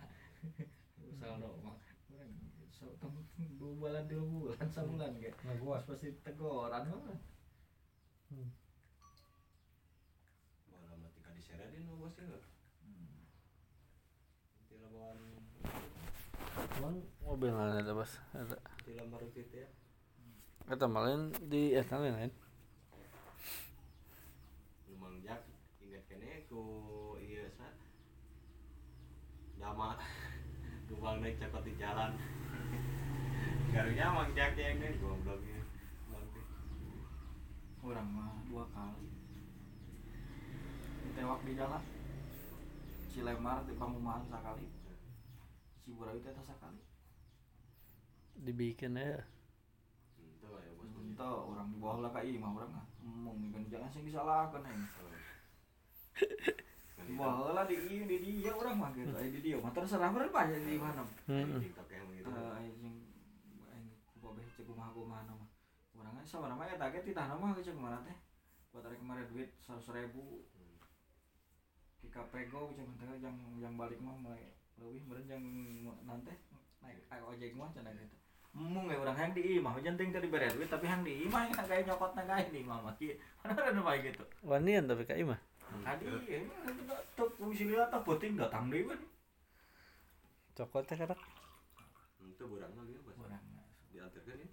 [1.20, 2.32] Saldo mah urang
[2.70, 5.84] so 2 bulan 3 bulan sabulan ge Ngaguas.
[5.84, 7.18] pasti tegoran mah
[8.30, 8.46] Hmm.
[10.68, 12.30] malah mati ka diseredin nu bos ya
[12.80, 13.26] Hmm.
[14.56, 15.18] nanti lawan
[16.72, 18.16] Emang mobil mana ada bos?
[18.32, 18.54] Ada.
[18.54, 19.68] nanti lamar gitu ya
[20.68, 22.32] Eta malin di eta lain lain.
[24.86, 25.42] lumang jak
[25.80, 26.62] ingat kene ku
[27.18, 27.66] iya sa
[29.56, 29.98] dama
[31.00, 32.12] gubang naik cakot di jalan.
[33.72, 35.64] Garunya mang jak yang nih gobloknya.
[37.80, 39.08] Orang mah dua kali.
[41.16, 41.80] Tewak di jalan
[43.08, 44.68] Cilemar di Pamumahan sekali.
[45.88, 46.84] Ciburawi teh teh sekali.
[48.36, 49.24] Dibikin ya.
[50.44, 50.92] Lah ya bos.
[51.16, 54.76] Orang di bawah lah kai mah orang mah Ngomong kan jangan sing disalahkan ya
[57.16, 59.12] Bawah lah di ieu di dia orang mah gitu.
[59.12, 59.56] Aya di dia.
[59.58, 61.60] Mah terserah berapa aja di mana Hmm.
[61.60, 62.28] TikTok yang gitu.
[62.30, 62.94] Eh aya sing
[63.72, 65.50] aing kubabeh cek kumaha kumaha mah.
[65.96, 68.16] Urang kan sama nama eta ge titah nama cek kumaha teh.
[68.70, 70.44] Buat tarik kemarin duit 100 ribu.
[72.00, 75.44] Di kapego cuma teh yang yang balik mah mulai lebih meureun yang
[76.08, 76.32] nanti
[76.80, 78.16] naik ojek mah cenah gitu.
[78.50, 81.54] Mung ge urang yang di imah janting tadi bere duit tapi yang di imah yang
[81.54, 82.94] kayak nyokot na kayak di imah mah
[83.44, 84.24] mana ada bae gitu.
[84.42, 85.38] Wanian tapi ka imah.
[85.84, 86.76] Tadi emang
[87.14, 89.00] tuh fungsi lihat tuh penting datang deui kan
[90.60, 91.16] Cokot teh karak.
[92.20, 93.44] Itu burang lagi ya bos urang
[93.96, 94.48] diantarkan ya?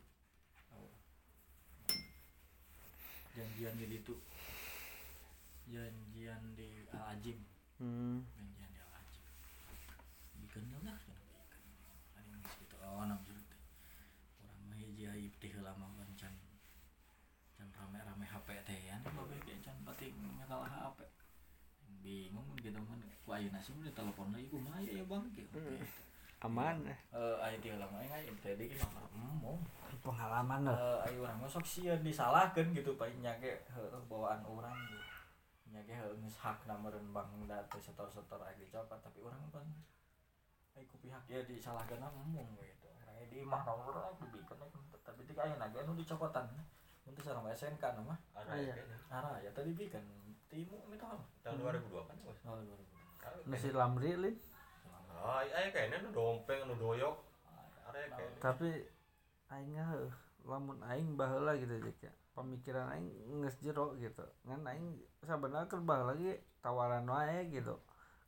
[3.35, 4.15] Janjian di ditu
[5.67, 7.37] janjian di Al Ajim
[7.83, 8.23] hmm.
[8.23, 9.23] janjian di Al Ajim
[10.39, 11.17] bikin lah kan?
[12.15, 13.61] Ada yang gitu oh enam juta teh.
[14.47, 16.33] Orang mah hiji aib teh lama kan can
[17.59, 18.95] can rame rame HP teh ya.
[19.03, 20.39] Babe ge can HP bingung
[22.59, 22.97] gitu kan.
[23.25, 25.59] Ku ayeuna sih di telepon lagi kumaha ya bang gitu.
[26.45, 26.85] Aman.
[26.85, 26.99] Eh.
[27.17, 29.57] eh aya teh lama aing teh deui mah emo
[30.05, 30.77] pengalaman lah.
[30.77, 33.65] Eh ayo urang mah sok sieun disalahkeun gitu paling nyake
[34.05, 35.01] bawaan urang gitu.
[35.73, 39.65] Nyake heueuh geus hakna meureun bang da teu setor-setor aya dicopot tapi urang pan
[40.77, 42.87] ai ku pihak ya disalahkeun emung gitu.
[43.09, 44.61] Aya di imah nomor aya dibikeun
[45.01, 46.45] tapi teh ayeuna ge anu dicopotan
[47.07, 48.19] untuk sareng SNK na mah.
[48.37, 48.75] Ada Iya.
[48.77, 48.97] kayaknya.
[49.09, 50.03] ara ya tadi bikin
[50.47, 52.39] timu minta apa Tahun 2002 kan bos.
[52.45, 54.35] oh 2000 nasi lamri lin
[55.17, 57.17] Ah, aya kayaknya nu dompeng nu doyok.
[57.89, 58.37] Ada kayaknya.
[58.37, 58.69] tapi
[59.49, 60.13] aing heuh
[60.45, 62.13] lamun aing baheula gitu Jack ya.
[62.31, 63.09] Pemikiran aing
[63.41, 64.21] geus jero gitu.
[64.45, 64.87] Ngan aing
[65.25, 67.81] sabenerna keur baheula ge tawaran wae gitu.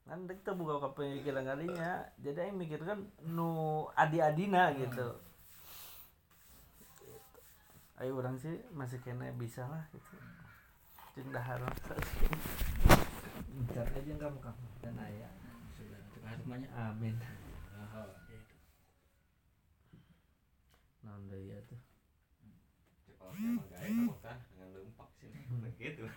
[0.10, 5.14] Ngan dek teu buka ka pemikiran kalinya jadi aing mikirkan nu adi-adina gitu.
[8.02, 10.18] Ayo orang sih masih kena bisa lah gitu
[11.18, 11.62] jeung dahar
[13.50, 14.66] Bentar aja kamu kamu.
[14.86, 15.34] Dan ayah.
[15.76, 16.02] Sudah.
[16.46, 17.16] Rumahnya amin.
[21.30, 21.78] Deui ya tuh.
[23.70, 25.30] Gaya kan dengan lempak sih.
[25.62, 26.10] Begitu.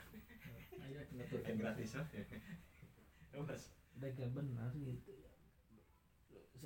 [0.80, 1.00] ayo
[1.44, 1.92] Kan gratis.
[1.92, 3.76] Ya, Bos.
[4.00, 5.32] udah benar gitu ya.
[6.32, 6.64] Ini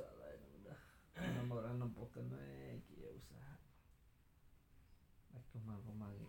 [1.17, 3.59] udah nomor orang nempokan wae kieu usaha.
[5.35, 6.23] Aku mah kumagi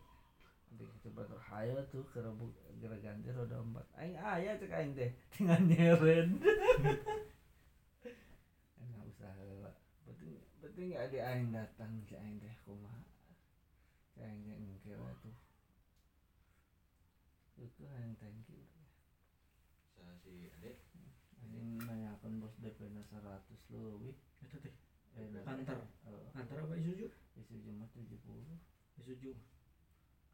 [1.17, 3.89] baru hayo tuh ke rebuk gara ganti roda empat.
[3.97, 6.37] Aing aya cek aing teh tinggal nyeren.
[8.77, 9.73] Enak usaha lah
[10.05, 13.01] penting penting ada aing datang si aing teh kumaha.
[14.13, 15.33] Si aing teh engke lah tuh.
[17.57, 18.61] Itu aing thank you.
[19.97, 20.77] Sa si Ade.
[21.41, 23.41] Anjing nanyakan bos DP na 100
[23.73, 24.13] lebih.
[24.45, 24.75] itu teh?
[25.17, 25.81] Eh, Antar.
[26.05, 28.21] Oh, antara apa isuju isi cuma 70
[29.01, 29.33] isuju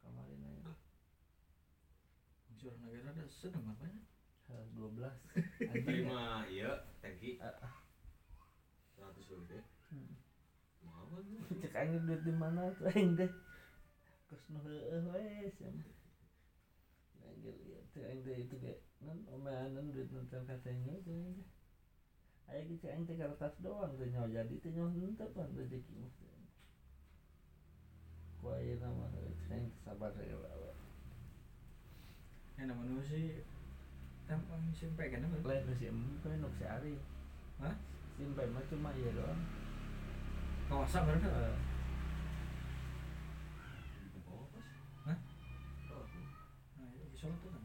[0.04, 0.72] kemarin nanya.
[2.60, 3.98] Surah negara ada sedang apa ya?
[4.76, 5.00] 12.
[5.72, 5.84] Anjing.
[5.84, 7.74] Terima iya tegi Ah, ah.
[9.00, 9.64] 100 lebih deh.
[9.90, 10.12] Hmm.
[10.84, 11.36] Mau apa lu?
[11.60, 13.30] Cek aing duit di mana tuh aing teh.
[14.28, 15.74] Kos nu heueuh we sim.
[17.24, 21.48] Anjir ieu teh aing teh itu ge non omeanan duit teu katanya tuh aing teh.
[22.52, 26.12] Aya cek aing teh kertas doang teh nyawa jadi teh nyawa henteu pan rezeki mah.
[28.44, 30.12] Cek aing teh sabar.
[32.60, 33.40] Yang namanya sih
[34.28, 35.36] tampang simpai kan apa?
[35.48, 36.94] lain si empe nuk si Ari
[37.60, 37.74] Hah?
[38.16, 39.40] simpai mah cuma iya doang
[40.64, 41.04] Kawasan?
[41.04, 41.56] Eh,
[44.24, 44.64] Oh, bos.
[45.04, 45.18] Hah?
[45.92, 46.04] Oh,
[46.80, 47.64] Nah, itu sholat tuh kan.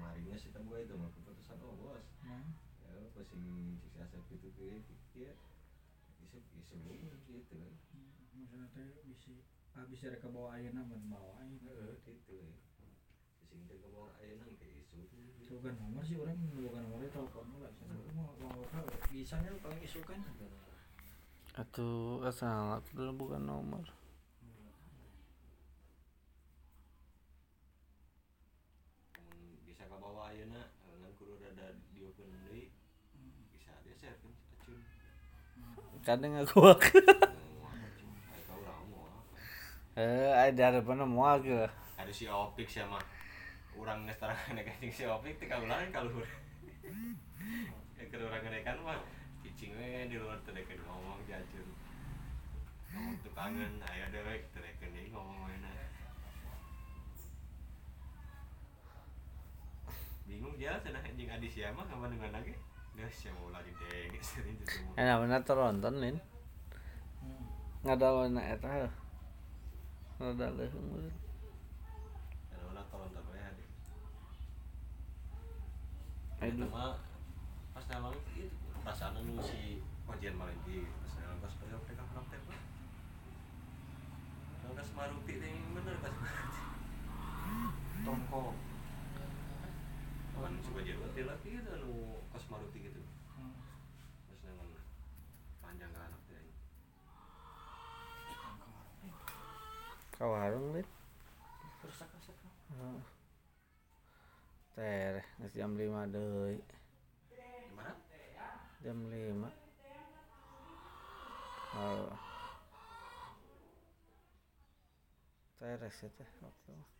[0.00, 2.04] marinya sih tamu itu mah keputusan oh bos.
[2.24, 2.48] Nah,
[2.80, 3.40] Ya, pas si
[3.92, 4.94] si asap itu ke ya isu
[6.64, 6.76] isu
[7.28, 7.74] gitu kan.
[8.32, 9.36] maksudnya teh bisa
[9.72, 11.70] habis mereka bawa ayeuna mun bawa ayeuna.
[11.72, 12.50] Heeh, gitu ya.
[13.48, 15.04] Sing teh ngomong aya nang ke isu.
[15.40, 17.72] Itu kan nomor sih orang bukan nomor telepon lah.
[17.76, 20.20] Saya mau mau tahu bisanya paling isu kan.
[21.52, 23.84] Atuh asal aku dulu bukan nomor
[29.68, 32.72] bisa ka bawa ayeuna ngan kudu rada diokeun deui
[33.52, 34.80] bisa dia share kan acun.
[36.00, 38.08] kadang aku wak Mau acun.
[38.32, 39.36] Aya ka urang mau apa.
[39.92, 41.68] Eh ada harapan mau ke
[42.00, 43.02] Ada si Opik sih mah.
[43.76, 46.24] Urang geus terang negatif si Opik teh kaulangan kaluhur.
[47.96, 48.96] Ya keur urang ngedekan mah
[49.44, 51.66] cicing we di luar teh deket ngomong jajur.
[52.92, 55.68] Ngomong tuh kangen aya dewek teh deket deui ngomong mana.
[60.24, 62.54] Bingung dia cenah anjing adi sia mah kapan dengan lagi.
[62.92, 64.92] Geus ya mau lagi deng sering semua.
[65.00, 66.16] enak bener teronton lin
[67.22, 67.46] Hmm.
[67.86, 68.90] ngadalona eta
[70.22, 71.18] ngadal leuheung meureun.
[72.78, 73.66] Tak boleh hadir.
[76.38, 76.54] Aduh.
[76.54, 77.02] Itu mah
[77.74, 78.46] pas namang itu
[78.86, 82.62] perasaan nu si Kojian Malinti pas namang pas waktu kan orang tembak.
[84.62, 86.62] Nang kas maruti teh yang bener kas maruti.
[88.06, 88.54] Tongko.
[90.38, 93.02] Kan si Kojian Malinti lagi gitu nu kas maruti gitu.
[93.34, 93.58] Hmm.
[94.30, 94.70] Pas namang
[95.58, 96.54] panjang ke anak teh.
[100.22, 100.86] Ka warung lin
[101.82, 102.38] Terus sak-sak.
[102.70, 103.02] Heeh.
[104.78, 106.62] teh geus jam 5 deui
[107.66, 107.90] Gimana?
[108.86, 109.50] jam 5
[111.74, 112.14] oh
[115.58, 116.90] teres ya teh waktu mah.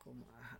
[0.00, 0.56] kumaha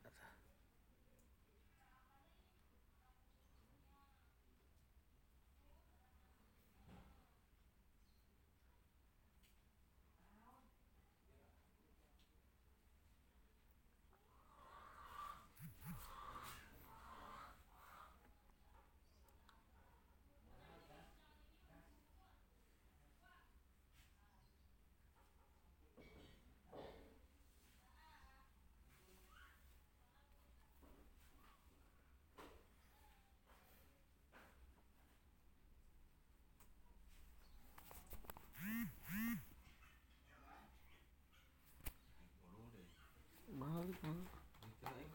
[44.84, 45.10] balik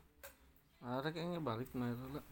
[0.82, 2.26] ada kayaknya balik mah itu lah